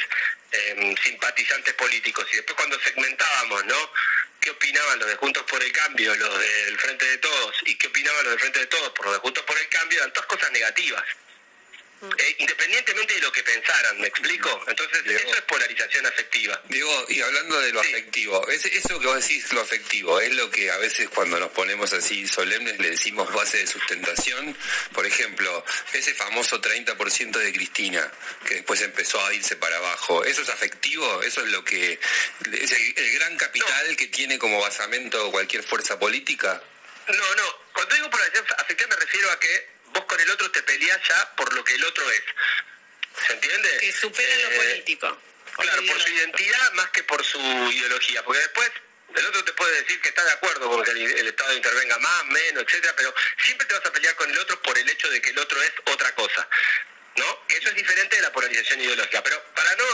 [0.51, 3.91] eh, simpatizantes políticos y después cuando segmentábamos, ¿no?
[4.39, 7.87] ¿Qué opinaban los de Juntos por el Cambio, los del Frente de Todos y qué
[7.87, 9.97] opinaban los del Frente de Todos por los de Juntos por el Cambio?
[9.97, 11.03] Eran todas cosas negativas.
[12.17, 14.63] Eh, independientemente de lo que pensaran, ¿me explico?
[14.67, 16.61] Entonces, eso es polarización afectiva.
[16.69, 20.51] Diego, y hablando de lo afectivo, es- eso que vos decís, lo afectivo, es lo
[20.51, 24.55] que a veces cuando nos ponemos así solemnes le decimos base de sustentación.
[24.93, 28.11] Por ejemplo, ese famoso 30% de Cristina,
[28.45, 31.23] que después empezó a irse para abajo, ¿eso es afectivo?
[31.23, 31.93] ¿Eso es lo que
[32.51, 36.61] es el, el gran capital que tiene como basamento cualquier fuerza política?
[37.07, 37.65] No, no.
[37.73, 41.35] Cuando digo polarización afectiva me refiero a que vos con el otro te peleás ya
[41.35, 42.21] por lo que el otro es.
[43.27, 43.77] ¿Se entiende?
[43.79, 45.21] Que supera lo Eh, político.
[45.55, 48.23] Claro, por su identidad más que por su ideología.
[48.23, 48.69] Porque después
[49.15, 51.97] el otro te puede decir que está de acuerdo con que el, el Estado intervenga
[51.99, 55.09] más, menos, etcétera, pero siempre te vas a pelear con el otro por el hecho
[55.09, 56.47] de que el otro es otra cosa.
[57.15, 57.45] ¿No?
[57.47, 59.23] Eso es diferente de la polarización ideológica.
[59.23, 59.85] Pero para no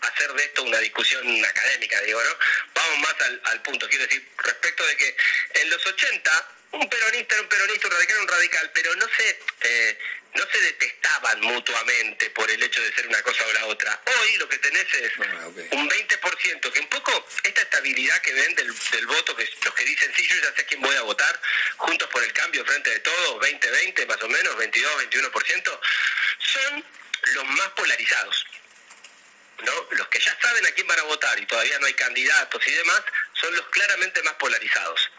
[0.00, 2.38] hacer de esto una discusión académica, digo, ¿no?
[2.74, 3.86] Vamos más al, al punto.
[3.90, 5.16] Quiero decir, respecto de que
[5.56, 9.06] en los 80 un peronista era un peronista, un radical era un radical, pero no
[9.16, 9.98] se, eh,
[10.34, 14.00] no se detestaban mutuamente por el hecho de ser una cosa o la otra.
[14.06, 18.74] Hoy lo que tenés es un 20%, que un poco esta estabilidad que ven del,
[18.90, 21.40] del voto, que los que dicen, sí, yo ya sé quién voy a votar,
[21.76, 25.80] juntos por el cambio frente de todos, 20-20 más o menos, 22, 21%,
[26.38, 26.84] son
[27.34, 28.46] los más polarizados.
[29.64, 29.88] ¿no?
[29.92, 32.72] Los que ya saben a quién van a votar y todavía no hay candidatos y
[32.72, 33.02] demás,
[33.34, 35.10] son los claramente más polarizados.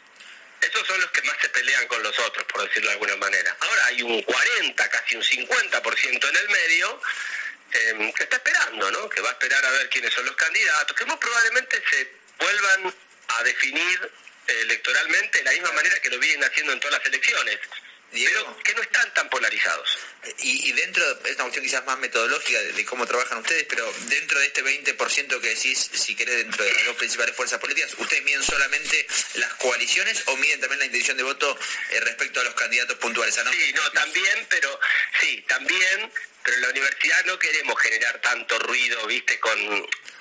[0.63, 3.55] Esos son los que más se pelean con los otros, por decirlo de alguna manera.
[3.59, 7.01] Ahora hay un 40, casi un 50% en el medio
[7.71, 9.09] eh, que está esperando, ¿no?
[9.09, 12.93] Que va a esperar a ver quiénes son los candidatos, que muy probablemente se vuelvan
[13.27, 14.11] a definir
[14.47, 17.59] electoralmente de la misma manera que lo vienen haciendo en todas las elecciones,
[18.13, 19.97] pero que no están tan polarizados.
[20.39, 23.91] Y, y dentro, es una cuestión quizás más metodológica de, de cómo trabajan ustedes, pero
[24.07, 27.93] dentro de este 20% que decís, si querés, dentro de las dos principales fuerzas políticas,
[27.97, 29.05] ¿ustedes miden solamente
[29.35, 31.57] las coaliciones o miden también la intención de voto
[31.91, 33.37] eh, respecto a los candidatos puntuales?
[33.37, 33.51] Ah, ¿no?
[33.51, 34.79] Sí, no, también, pero
[35.19, 36.11] sí, también,
[36.43, 39.59] pero en la universidad no queremos generar tanto ruido, viste, con,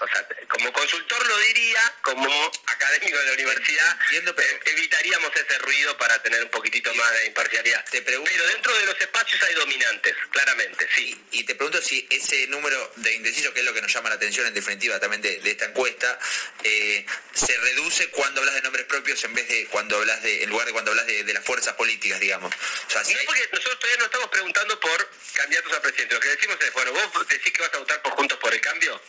[0.03, 5.97] o sea, como consultor lo diría, como académico de la universidad, eh, evitaríamos ese ruido
[5.97, 7.85] para tener un poquitito más de imparcialidad.
[7.91, 11.21] pero dentro de los espacios hay dominantes, claramente, sí.
[11.33, 14.17] Y te pregunto si ese número de indecisos, que es lo que nos llama la
[14.17, 16.19] atención en definitiva también de, de esta encuesta,
[16.65, 20.51] eh, se reduce cuando hablas de nombres propios en vez de cuando hablas de, en
[20.51, 22.53] lugar de cuando hablas de, de las fuerzas políticas, digamos.
[22.55, 26.12] O sea, si No, porque nosotros todavía no estamos preguntando por candidatos a presidente.
[26.13, 28.61] Lo que decimos es, bueno, vos decís que vas a votar por Juntos por el
[28.61, 29.01] Cambio.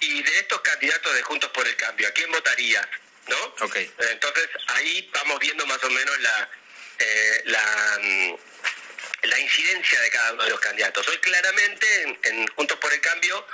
[0.00, 2.86] Y de estos candidatos de Juntos por el Cambio, ¿a quién votarías?
[3.28, 3.42] ¿No?
[3.60, 3.76] Ok.
[3.76, 6.50] Eh, Entonces ahí vamos viendo más o menos la,
[6.98, 8.34] eh, la, mm,
[9.22, 11.08] la incidencia de cada uno de los candidatos.
[11.08, 13.46] Hoy claramente en, en Juntos por el Cambio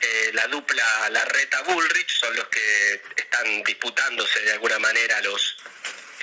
[0.00, 5.56] eh, la dupla Larreta Bullrich son los que están disputándose de alguna manera los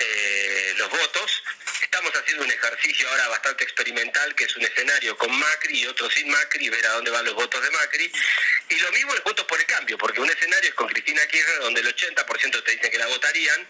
[0.02, 1.42] eh, los votos.
[1.82, 6.10] Estamos haciendo un ejercicio ahora bastante experimental, que es un escenario con Macri y otro
[6.10, 8.12] sin Macri, ver a dónde van los votos de Macri.
[8.68, 11.60] Y lo mismo en Votos por el Cambio, porque un escenario es con Cristina Kirchner,
[11.60, 13.68] donde el 80% te dicen que la votarían,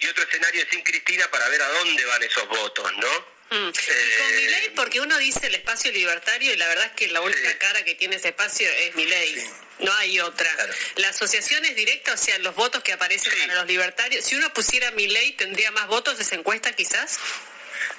[0.00, 3.37] y otro escenario es sin Cristina para ver a dónde van esos votos, ¿no?
[3.50, 3.68] Mm.
[3.68, 7.08] Y con mi ley, porque uno dice el espacio libertario y la verdad es que
[7.08, 9.50] la única cara que tiene ese espacio es mi ley.
[9.78, 10.50] No hay otra.
[10.96, 14.24] La asociación es directa, o sea, los votos que aparecen para los libertarios.
[14.24, 17.18] Si uno pusiera mi ley, ¿tendría más votos esa encuesta quizás?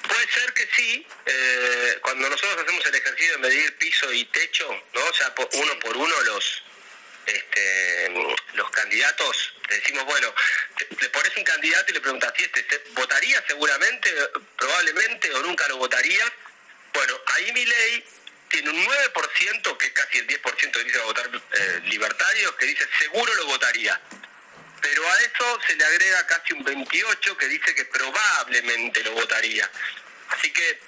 [0.07, 1.05] Puede ser que sí.
[1.25, 5.03] Eh, cuando nosotros hacemos el ejercicio de medir piso y techo, ¿no?
[5.05, 6.63] O sea, por- uno por uno los
[7.25, 8.09] este,
[8.53, 10.33] los candidatos, te decimos, bueno,
[10.77, 14.13] te- le pones un candidato y le preguntas si este se- votaría seguramente,
[14.57, 16.25] probablemente o nunca lo votaría.
[16.93, 18.05] Bueno, ahí mi ley
[18.49, 22.87] tiene un 9%, que es casi el 10% que dice votar eh, libertarios, que dice
[22.97, 23.99] seguro lo votaría.
[24.81, 29.69] Pero a eso se le agrega casi un 28 que dice que probablemente lo votaría.
[30.29, 30.81] Así que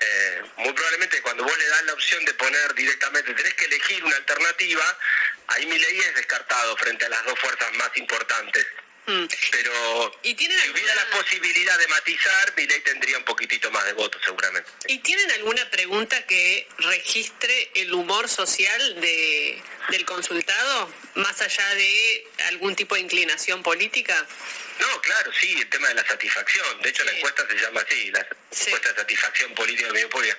[0.00, 4.02] eh, muy probablemente cuando vos le das la opción de poner directamente, tenés que elegir
[4.04, 4.98] una alternativa,
[5.48, 8.66] ahí mi ley es descartado frente a las dos fuerzas más importantes.
[9.50, 13.86] Pero ¿Y tienen si hubiera la posibilidad de matizar, mi ley tendría un poquitito más
[13.86, 14.70] de votos seguramente.
[14.86, 22.26] ¿Y tienen alguna pregunta que registre el humor social de, del consultado, más allá de
[22.48, 24.26] algún tipo de inclinación política?
[24.78, 26.82] No, claro, sí, el tema de la satisfacción.
[26.82, 30.36] De hecho, la encuesta se llama así, la encuesta de satisfacción política de medio pública.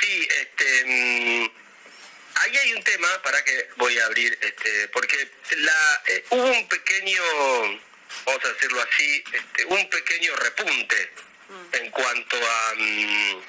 [0.00, 1.50] Sí, este, mm,
[2.40, 6.68] ahí hay un tema, para que voy a abrir, este, porque la, eh, hubo un
[6.68, 7.22] pequeño,
[8.26, 11.10] vamos a decirlo así, este, un pequeño repunte
[11.72, 12.74] en cuanto a...
[12.76, 13.42] mm,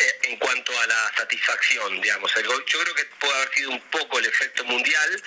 [0.00, 2.32] eh, en cuanto a la satisfacción, digamos.
[2.36, 5.22] Yo creo que puede haber sido un poco el efecto mundial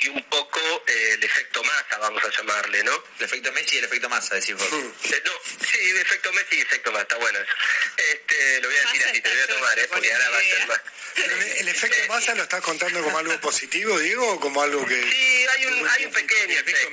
[0.00, 3.04] y un poco eh, el efecto masa, vamos a llamarle, ¿no?
[3.18, 4.68] El efecto Messi y el efecto masa, decís vos.
[4.72, 5.32] Eh, no,
[5.66, 7.52] sí, el efecto Messi y efecto masa, está bueno eso.
[7.96, 9.88] Este, lo voy a decir así, te lo voy a tomar, ¿eh?
[9.90, 10.80] Porque ahora va a ser más...
[11.58, 15.02] El, efecto masa lo estás contando como algo positivo, Diego, o como algo que...
[15.10, 16.88] Sí, hay un, hay un pequeño efecto.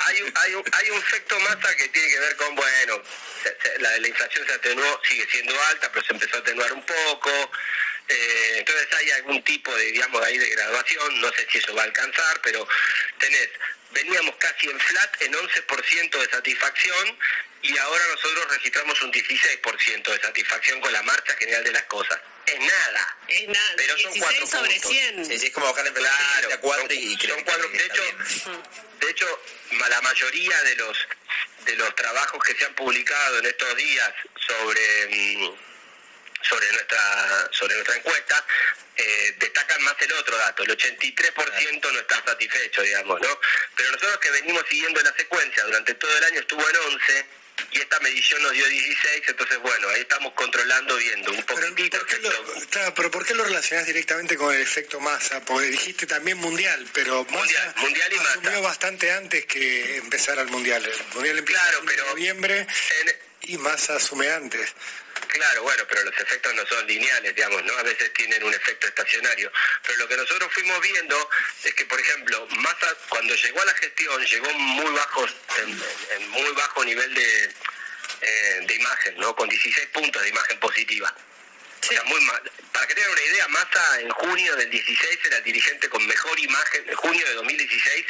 [0.00, 3.02] Hay un, hay, un, hay un efecto masa que tiene que ver con, bueno,
[3.80, 7.30] la, la inflación se atenuó, sigue siendo alta, pero se empezó a atenuar un poco.
[8.08, 11.82] Eh, entonces hay algún tipo de, digamos, ahí de graduación, no sé si eso va
[11.82, 12.66] a alcanzar, pero
[13.18, 13.48] tenés,
[13.92, 17.18] veníamos casi en flat en 11% de satisfacción
[17.62, 22.20] y ahora nosotros registramos un 16% de satisfacción con la marcha general de las cosas.
[22.46, 23.16] Es nada.
[23.26, 24.90] Es nada, Pero son 16 cuatro sobre puntos.
[24.90, 25.24] 100.
[25.24, 27.68] Sí, sí, es como bajar la inflación Claro, a cuatro son- y son cuatro.
[27.70, 28.02] De hecho,
[29.00, 29.42] de hecho,
[29.88, 30.98] la mayoría de los
[31.64, 34.12] de los trabajos que se han publicado en estos días
[34.46, 35.56] sobre mm,
[36.48, 38.44] sobre nuestra sobre nuestra encuesta
[38.96, 43.40] eh, destacan más el otro dato, el 83% no está satisfecho, digamos, ¿no?
[43.76, 47.26] Pero nosotros que venimos siguiendo la secuencia durante todo el año estuvo en 11
[47.72, 51.98] y esta medición nos dio 16, entonces bueno, ahí estamos controlando, viendo un poquitito.
[52.70, 55.40] Claro, pero ¿por qué lo relacionás directamente con el efecto masa?
[55.44, 60.84] Porque dijiste también mundial, pero masa mundial y asumió bastante antes que empezara el mundial.
[60.84, 62.66] El mundial empieza en noviembre
[63.46, 64.74] y masa asume antes.
[65.28, 67.76] Claro, bueno, pero los efectos no son lineales, digamos, ¿no?
[67.76, 69.50] A veces tienen un efecto estacionario.
[69.82, 71.30] Pero lo que nosotros fuimos viendo
[71.62, 75.82] es que, por ejemplo, Massa cuando llegó a la gestión llegó muy bajo, en,
[76.16, 77.44] en muy bajo nivel de,
[78.20, 79.34] eh, de imagen, ¿no?
[79.34, 81.12] Con 16 puntos de imagen positiva.
[81.82, 82.52] O sea, muy mal.
[82.72, 86.38] Para que tengan una idea, Massa en junio del 16 era el dirigente con mejor
[86.38, 88.06] imagen, en junio de 2016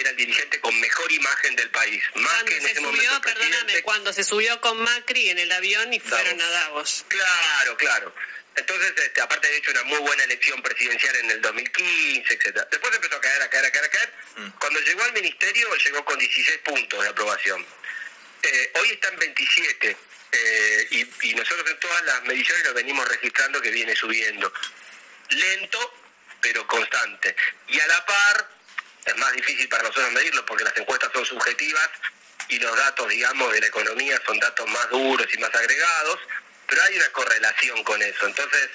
[0.00, 2.02] era el dirigente con mejor imagen del país.
[2.14, 3.50] Más que en Se ese momento subió, el presidente.
[3.56, 7.04] perdóname, cuando se subió con Macri en el avión y fueron a Davos.
[7.08, 8.14] Claro, claro.
[8.56, 12.66] Entonces, este, aparte de hecho una muy buena elección presidencial en el 2015, etcétera.
[12.70, 14.12] Después empezó a caer, a caer, a caer, a caer.
[14.58, 17.64] Cuando llegó al ministerio llegó con 16 puntos de aprobación.
[18.42, 19.96] Eh, hoy está en 27
[20.32, 24.52] eh, y, y nosotros en todas las mediciones lo venimos registrando que viene subiendo.
[25.30, 25.94] Lento,
[26.40, 27.34] pero constante.
[27.68, 28.48] Y a la par,
[29.08, 31.88] es más difícil para nosotros medirlo porque las encuestas son subjetivas
[32.48, 36.18] y los datos, digamos, de la economía son datos más duros y más agregados,
[36.66, 38.26] pero hay una correlación con eso.
[38.26, 38.68] Entonces,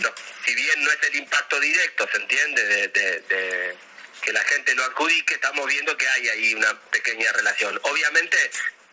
[0.00, 0.12] no,
[0.44, 2.64] si bien no es el impacto directo, ¿se entiende?
[2.64, 3.76] De, de- de
[4.22, 7.78] que la gente lo adjudique, estamos viendo que hay ahí una pequeña relación.
[7.82, 8.50] Obviamente,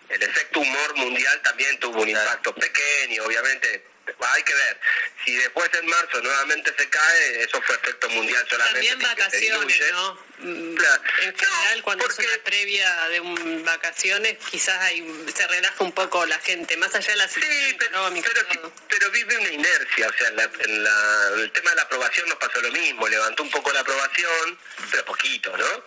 [0.10, 3.86] el efecto humor mundial también tuvo un impacto pequeño, obviamente,
[4.20, 4.80] hay que ver.
[5.26, 8.90] Si después en marzo nuevamente se cae, eso fue efecto mundial solamente.
[8.90, 9.92] También porque vacaciones.
[9.92, 10.14] ¿no?
[10.40, 10.78] Mm,
[11.22, 16.26] En general, cuando es una previa de un vacaciones, quizás ahí se relaja un poco
[16.26, 18.30] la gente, más allá de la situación económica.
[18.34, 18.74] todo.
[18.90, 22.28] Pero vive una inercia, o sea, en, la- en la- el tema de la aprobación
[22.30, 24.58] nos pasó lo mismo, levantó un poco la aprobación,
[24.90, 25.84] pero poquito, ¿no?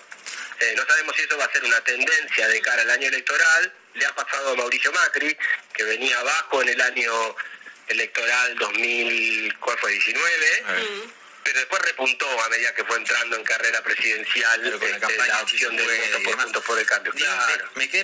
[0.61, 3.73] Eh, no sabemos si eso va a ser una tendencia de cara al año electoral,
[3.95, 5.37] le ha pasado a Mauricio Macri,
[5.75, 7.37] que venía abajo en el año
[7.89, 9.93] electoral 2000, ¿cuál fue?
[9.93, 10.65] 19,
[11.45, 15.87] pero después repuntó a medida que fue entrando en carrera presidencial este, la, opción del
[15.87, 17.13] voto por Juntos por el Cambio.
[17.13, 17.71] Claro.
[17.75, 18.03] Me quedé